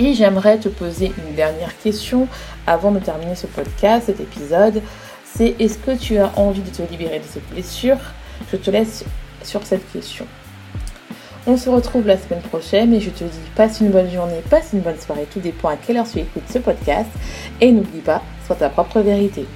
Et 0.00 0.14
j'aimerais 0.14 0.58
te 0.58 0.68
poser 0.68 1.12
une 1.18 1.34
dernière 1.34 1.76
question 1.78 2.28
avant 2.66 2.92
de 2.92 3.00
terminer 3.00 3.34
ce 3.34 3.46
podcast, 3.46 4.06
cet 4.06 4.20
épisode 4.20 4.80
c'est 5.38 5.54
est-ce 5.60 5.78
que 5.78 5.96
tu 5.96 6.18
as 6.18 6.36
envie 6.36 6.62
de 6.62 6.70
te 6.70 6.82
libérer 6.90 7.18
de 7.18 7.24
cette 7.24 7.48
blessure? 7.50 7.98
Je 8.50 8.56
te 8.56 8.70
laisse 8.70 9.04
sur 9.44 9.64
cette 9.64 9.90
question. 9.92 10.26
On 11.50 11.56
se 11.56 11.70
retrouve 11.70 12.06
la 12.06 12.18
semaine 12.18 12.42
prochaine 12.42 12.92
et 12.92 13.00
je 13.00 13.08
te 13.08 13.24
dis 13.24 13.40
passe 13.56 13.80
une 13.80 13.88
bonne 13.88 14.10
journée, 14.10 14.42
passe 14.50 14.74
une 14.74 14.80
bonne 14.80 14.98
soirée, 14.98 15.26
tout 15.32 15.40
dépend 15.40 15.68
à 15.68 15.76
quelle 15.76 15.96
heure 15.96 16.06
tu 16.06 16.18
écoutes 16.18 16.42
ce 16.46 16.58
podcast 16.58 17.08
et 17.62 17.72
n'oublie 17.72 18.00
pas, 18.00 18.22
sois 18.46 18.56
ta 18.56 18.68
propre 18.68 19.00
vérité. 19.00 19.46